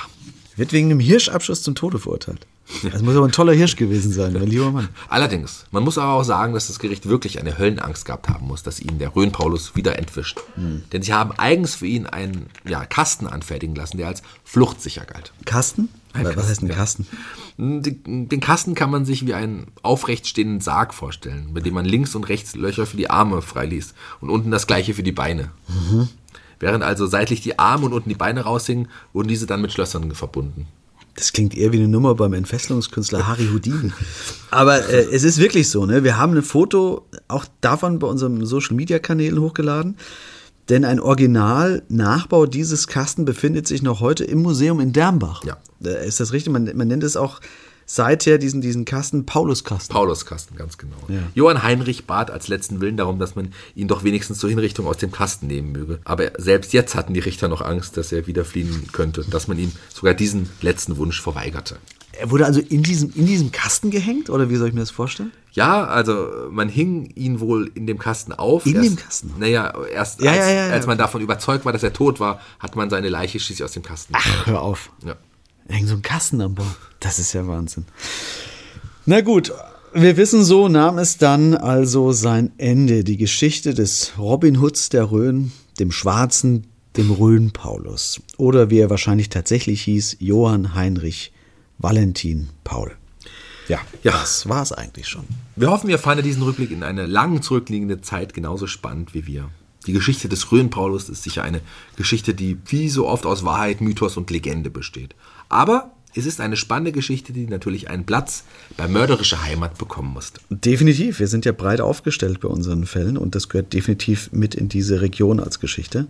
Wird 0.57 0.73
wegen 0.73 0.91
einem 0.91 1.01
Hirschabschuss 1.01 1.63
zum 1.63 1.75
Tode 1.75 1.99
verurteilt. 1.99 2.47
Das 2.83 3.03
muss 3.03 3.17
aber 3.17 3.27
ein 3.27 3.33
toller 3.33 3.53
Hirsch 3.53 3.77
gewesen 3.77 4.13
sein, 4.13 4.33
mein 4.33 4.47
lieber 4.47 4.71
Mann. 4.71 4.89
Allerdings, 5.09 5.67
man 5.73 5.83
muss 5.83 5.99
aber 5.99 6.13
auch 6.13 6.23
sagen, 6.23 6.55
dass 6.55 6.69
das 6.69 6.79
Gericht 6.79 7.09
wirklich 7.09 7.41
eine 7.41 7.59
Höllenangst 7.59 8.05
gehabt 8.05 8.29
haben 8.29 8.47
muss, 8.47 8.63
dass 8.63 8.81
ihn 8.81 8.99
der 8.99 9.15
Rhön-Paulus 9.15 9.75
wieder 9.77 9.99
entwischt. 9.99 10.41
Hm. 10.55 10.83
Denn 10.93 11.03
sie 11.03 11.13
haben 11.13 11.33
eigens 11.33 11.75
für 11.75 11.87
ihn 11.87 12.07
einen 12.07 12.47
ja, 12.67 12.85
Kasten 12.87 13.27
anfertigen 13.27 13.75
lassen, 13.75 13.99
der 13.99 14.09
als 14.09 14.23
fluchtsicher 14.45 15.05
galt. 15.05 15.33
Kasten? 15.45 15.89
Ein 16.13 16.25
Was 16.25 16.35
Kasten, 16.35 16.51
heißt 16.51 16.63
ein 16.63 16.69
Kasten? 16.69 17.07
Den, 17.57 18.29
den 18.29 18.41
Kasten 18.41 18.75
kann 18.75 18.91
man 18.91 19.05
sich 19.05 19.27
wie 19.27 19.35
einen 19.35 19.67
aufrecht 19.83 20.27
stehenden 20.27 20.61
Sarg 20.61 20.95
vorstellen, 20.95 21.53
mit 21.53 21.67
dem 21.67 21.75
man 21.75 21.85
links 21.85 22.15
und 22.15 22.29
rechts 22.29 22.55
Löcher 22.55 22.87
für 22.87 22.97
die 22.97 23.11
Arme 23.11 23.43
freiließ 23.43 23.95
und 24.21 24.31
unten 24.31 24.51
das 24.51 24.67
gleiche 24.67 24.95
für 24.95 25.03
die 25.03 25.13
Beine. 25.13 25.51
Mhm. 25.69 26.09
Während 26.63 26.85
also 26.85 27.09
seitlich 27.09 27.41
die 27.41 27.59
Arme 27.59 27.87
und 27.87 27.93
unten 27.93 28.09
die 28.09 28.15
Beine 28.15 28.43
raushingen, 28.43 28.87
wurden 29.13 29.27
diese 29.27 29.47
dann 29.47 29.61
mit 29.61 29.73
Schlössern 29.73 30.15
verbunden. 30.15 30.69
Das 31.17 31.33
klingt 31.33 31.57
eher 31.57 31.73
wie 31.73 31.79
eine 31.79 31.89
Nummer 31.89 32.15
beim 32.15 32.33
Entfesselungskünstler 32.35 33.27
Harry 33.27 33.49
Houdini. 33.53 33.91
Aber 34.53 34.89
äh, 34.89 35.09
es 35.11 35.25
ist 35.25 35.39
wirklich 35.39 35.69
so, 35.69 35.87
ne? 35.87 36.05
Wir 36.05 36.19
haben 36.19 36.37
ein 36.37 36.43
Foto 36.45 37.05
auch 37.27 37.47
davon 37.61 37.99
bei 37.99 38.07
unserem 38.07 38.47
Social 38.47 38.77
Media 38.77 39.01
Kanälen 39.01 39.41
hochgeladen. 39.41 39.97
Denn 40.69 40.85
ein 40.85 41.01
Original-Nachbau 41.01 42.47
dieses 42.47 42.87
Kasten 42.87 43.25
befindet 43.25 43.67
sich 43.67 43.83
noch 43.83 43.99
heute 43.99 44.23
im 44.23 44.41
Museum 44.41 44.79
in 44.79 44.93
Dernbach. 44.93 45.43
Ja. 45.45 45.57
Ist 45.81 46.21
das 46.21 46.33
richtig? 46.33 46.53
Man, 46.53 46.71
man 46.77 46.87
nennt 46.87 47.03
es 47.03 47.17
auch 47.17 47.41
seither 47.95 48.39
diesen, 48.39 48.63
diesen 48.63 48.87
Kasten 48.87 49.27
Pauluskasten. 49.27 49.93
Pauluskasten, 49.93 50.57
ganz 50.57 50.79
genau. 50.79 50.97
Ja. 51.09 51.21
Johann 51.35 51.63
Heinrich 51.63 52.07
bat 52.07 52.31
als 52.31 52.49
letzten 52.49 52.81
Willen 52.81 52.97
darum, 52.97 53.19
dass 53.19 53.35
man 53.35 53.53
ihn 53.75 53.87
doch 53.87 54.03
wenigstens 54.03 54.39
zur 54.39 54.49
Hinrichtung 54.49 54.87
aus 54.87 54.97
dem 54.97 55.13
Kasten 55.13 55.47
nehmen 55.47 55.73
möge. 55.73 56.01
Aber 56.05 56.33
selbst 56.39 56.73
jetzt 56.73 56.95
hatten 56.95 57.13
die 57.13 57.21
Richter 57.21 57.49
noch 57.49 57.61
Angst, 57.61 57.99
dass 57.99 58.11
er 58.11 58.27
wieder 58.27 58.47
fliehen 58.47 58.89
könnte, 58.93 59.25
dass 59.29 59.47
man 59.47 59.59
ihm 59.59 59.73
sogar 59.93 60.15
diesen 60.15 60.49
letzten 60.63 60.97
Wunsch 60.97 61.21
verweigerte. 61.21 61.77
Er 62.13 62.31
wurde 62.31 62.47
also 62.47 62.61
in 62.61 62.83
diesem, 62.83 63.13
in 63.15 63.27
diesem 63.27 63.53
Kasten 63.53 63.91
gehängt 63.91 64.31
oder 64.31 64.49
wie 64.49 64.57
soll 64.57 64.69
ich 64.69 64.75
mir 64.75 64.81
das 64.81 64.91
vorstellen? 64.91 65.33
Ja, 65.53 65.85
also 65.85 66.29
man 66.51 66.71
hing 66.71 67.11
ihn 67.15 67.41
wohl 67.41 67.71
in 67.75 67.87
dem 67.87 67.99
Kasten 67.99 68.33
auf. 68.33 68.65
In 68.65 68.77
erst, 68.77 68.89
dem 68.89 68.97
Kasten? 68.97 69.35
Naja, 69.39 69.73
erst 69.93 70.23
ja, 70.23 70.31
als, 70.31 70.41
ja, 70.41 70.51
ja, 70.51 70.69
als, 70.71 70.87
man 70.87 70.97
davon 70.97 71.21
überzeugt 71.21 71.67
war, 71.67 71.73
dass 71.73 71.83
er 71.83 71.93
tot 71.93 72.21
war, 72.21 72.41
hat 72.59 72.75
man 72.75 72.89
seine 72.89 73.11
Leiche 73.11 73.39
schließlich 73.39 73.65
aus 73.65 73.73
dem 73.73 73.83
Kasten. 73.83 74.15
Ach, 74.17 74.47
hör 74.47 74.63
auf. 74.63 74.91
Ja. 75.05 75.17
Hängt 75.69 75.89
so 75.89 75.95
ein 75.95 76.03
Kasten 76.03 76.41
am 76.41 76.55
Bord. 76.55 76.77
Das 77.03 77.19
ist 77.19 77.33
ja 77.33 77.47
Wahnsinn. 77.47 77.85
Na 79.07 79.21
gut, 79.23 79.53
wir 79.93 80.17
wissen 80.17 80.45
so, 80.45 80.69
nahm 80.69 80.99
es 80.99 81.19
dann 81.19 81.55
also 81.55 82.13
sein 82.13 82.53
Ende. 82.59 83.03
Die 83.05 83.17
Geschichte 83.17 83.75
des 83.75 84.13
Robin 84.19 84.61
Hoods 84.61 84.89
der 84.89 85.11
Rhön, 85.11 85.51
dem 85.81 85.91
Schwarzen, 85.91 86.67
dem 86.97 87.11
Rhön-Paulus. 87.11 88.21
Oder 88.37 88.71
wie 88.71 88.79
er 88.79 88.91
wahrscheinlich 88.91 89.29
tatsächlich 89.31 89.83
hieß, 89.83 90.19
Johann 90.21 90.75
Heinrich 90.75 91.33
Valentin 91.79 92.51
Paul. 92.65 92.93
Ja, 93.69 93.81
Ja. 94.03 94.13
das 94.13 94.49
war 94.49 94.63
es 94.63 94.73
eigentlich 94.73 95.09
schon. 95.09 95.25
Wir 95.57 95.71
hoffen, 95.71 95.91
ihr 95.91 95.99
fandet 95.99 96.27
diesen 96.27 96.43
Rückblick 96.43 96.71
in 96.71 96.83
eine 96.83 97.07
lang 97.07 97.43
zurückliegende 97.43 98.01
Zeit 98.01 98.35
genauso 98.35 98.67
spannend 98.67 99.15
wie 99.15 99.27
wir. 99.27 99.49
Die 99.87 99.93
Geschichte 99.93 100.29
des 100.29 100.53
Rhön-Paulus 100.53 101.09
ist 101.09 101.25
sicher 101.25 101.43
eine 101.43 101.61
Geschichte, 101.97 102.35
die 102.35 102.59
wie 102.67 102.89
so 102.89 103.09
oft 103.09 103.27
aus 103.27 103.45
Wahrheit, 103.45 103.81
Mythos 103.81 104.17
und 104.17 104.31
Legende 104.31 104.71
besteht. 104.71 105.15
Aber 105.49 105.92
es 106.15 106.27
ist 106.27 106.41
eine 106.41 106.57
spannende 106.57 106.93
Geschichte, 106.93 107.33
die 107.33 107.47
natürlich 107.47 107.89
einen 107.89 108.05
Platz 108.05 108.45
bei 108.77 108.89
mörderischer 108.89 109.43
Heimat 109.43 109.79
bekommen 109.79 110.13
musste. 110.13 110.41
Definitiv. 110.51 111.21
Wir 111.21 111.29
sind 111.29 111.45
ja 111.45 111.53
breit 111.53 111.81
aufgestellt 111.81 112.41
bei 112.41 112.49
unseren 112.49 112.87
Fällen 112.87 113.17
und 113.17 113.35
das 113.35 113.49
gehört 113.49 113.73
definitiv 113.73 114.31
mit 114.33 114.55
in 114.55 114.69
diese 114.69 115.01
Region 115.01 115.41
als 115.41 115.61
Geschichte. 115.61 116.07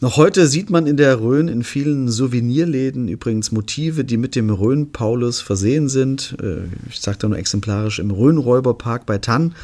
Noch 0.00 0.16
heute 0.16 0.48
sieht 0.48 0.68
man 0.68 0.86
in 0.88 0.96
der 0.96 1.20
Rhön 1.20 1.46
in 1.46 1.62
vielen 1.62 2.08
Souvenirläden 2.08 3.06
übrigens 3.06 3.52
Motive, 3.52 4.04
die 4.04 4.16
mit 4.16 4.34
dem 4.34 4.50
Rhön-Paulus 4.50 5.40
versehen 5.40 5.88
sind. 5.88 6.36
Äh, 6.42 6.62
Ich 6.90 7.00
sage 7.00 7.18
da 7.18 7.28
nur 7.28 7.38
exemplarisch 7.38 8.00
im 8.00 8.10
Rhön-Räuberpark 8.10 9.06
bei 9.06 9.18
Tann 9.18 9.54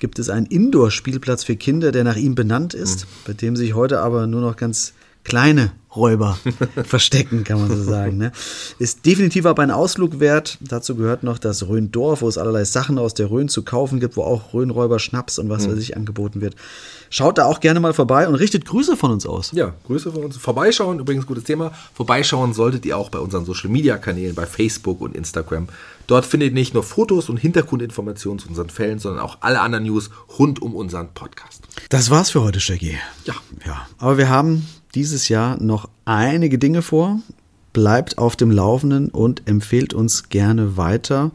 gibt 0.00 0.18
es 0.18 0.28
einen 0.28 0.46
Indoor-Spielplatz 0.46 1.44
für 1.44 1.56
Kinder, 1.56 1.92
der 1.92 2.04
nach 2.04 2.16
ihm 2.16 2.34
benannt 2.34 2.74
ist, 2.74 3.06
bei 3.26 3.32
dem 3.32 3.56
sich 3.56 3.74
heute 3.74 4.00
aber 4.00 4.26
nur 4.26 4.40
noch 4.40 4.56
ganz 4.56 4.92
kleine 5.24 5.72
Räuber 5.94 6.38
verstecken, 6.84 7.44
kann 7.44 7.60
man 7.60 7.68
so 7.68 7.82
sagen. 7.82 8.16
Ne? 8.16 8.32
Ist 8.78 9.06
definitiv 9.06 9.46
aber 9.46 9.62
ein 9.62 9.70
Ausflug 9.70 10.18
wert. 10.18 10.58
Dazu 10.60 10.96
gehört 10.96 11.22
noch 11.22 11.38
das 11.38 11.68
Rhöndorf, 11.68 12.22
wo 12.22 12.28
es 12.28 12.36
allerlei 12.38 12.64
Sachen 12.64 12.98
aus 12.98 13.14
der 13.14 13.30
Rhön 13.30 13.48
zu 13.48 13.62
kaufen 13.62 14.00
gibt, 14.00 14.16
wo 14.16 14.22
auch 14.22 14.52
Rhönräuber, 14.52 14.98
Schnaps 14.98 15.38
und 15.38 15.48
was 15.48 15.68
weiß 15.68 15.78
ich 15.78 15.96
angeboten 15.96 16.40
wird. 16.40 16.56
Schaut 17.10 17.38
da 17.38 17.44
auch 17.44 17.60
gerne 17.60 17.78
mal 17.78 17.94
vorbei 17.94 18.26
und 18.26 18.34
richtet 18.34 18.64
Grüße 18.64 18.96
von 18.96 19.12
uns 19.12 19.24
aus. 19.24 19.52
Ja, 19.52 19.74
Grüße 19.86 20.10
von 20.10 20.24
uns. 20.24 20.36
Vorbeischauen, 20.36 20.98
übrigens 20.98 21.26
gutes 21.26 21.44
Thema. 21.44 21.72
Vorbeischauen 21.94 22.54
solltet 22.54 22.84
ihr 22.86 22.98
auch 22.98 23.08
bei 23.08 23.20
unseren 23.20 23.44
Social 23.44 23.70
Media 23.70 23.96
Kanälen, 23.96 24.34
bei 24.34 24.46
Facebook 24.46 25.00
und 25.00 25.14
Instagram. 25.14 25.68
Dort 26.08 26.26
findet 26.26 26.50
ihr 26.50 26.54
nicht 26.54 26.74
nur 26.74 26.82
Fotos 26.82 27.28
und 27.28 27.36
Hintergrundinformationen 27.36 28.40
zu 28.40 28.48
unseren 28.48 28.68
Fällen, 28.68 28.98
sondern 28.98 29.22
auch 29.22 29.38
alle 29.40 29.60
anderen 29.60 29.84
News 29.84 30.10
rund 30.38 30.60
um 30.60 30.74
unseren 30.74 31.14
Podcast. 31.14 31.62
Das 31.88 32.10
war's 32.10 32.30
für 32.30 32.42
heute, 32.42 32.58
Shaggy. 32.58 32.98
Ja. 33.24 33.34
Ja, 33.64 33.86
aber 33.98 34.18
wir 34.18 34.28
haben 34.28 34.66
dieses 34.94 35.28
Jahr 35.28 35.60
noch 35.62 35.88
einige 36.04 36.58
Dinge 36.58 36.82
vor. 36.82 37.20
Bleibt 37.72 38.18
auf 38.18 38.36
dem 38.36 38.50
Laufenden 38.50 39.08
und 39.08 39.42
empfehlt 39.46 39.94
uns 39.94 40.28
gerne 40.28 40.76
weiter. 40.76 41.32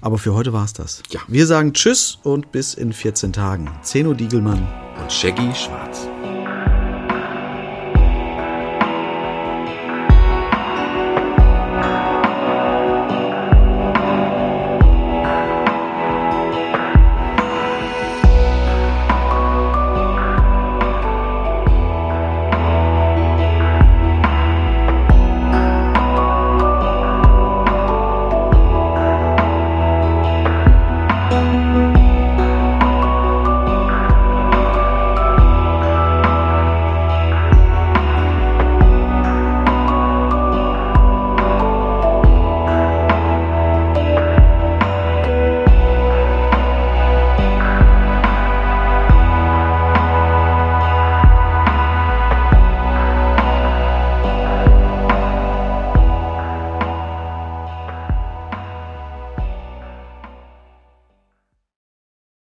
Aber 0.00 0.18
für 0.18 0.34
heute 0.34 0.52
war's 0.52 0.72
das. 0.72 1.02
Ja. 1.10 1.20
Wir 1.28 1.46
sagen 1.46 1.72
Tschüss 1.72 2.18
und 2.22 2.52
bis 2.52 2.74
in 2.74 2.92
14 2.92 3.32
Tagen. 3.32 3.70
Zeno 3.82 4.14
Diegelmann. 4.14 4.66
Und 5.00 5.12
Shaggy 5.12 5.54
Schwarz. 5.54 6.08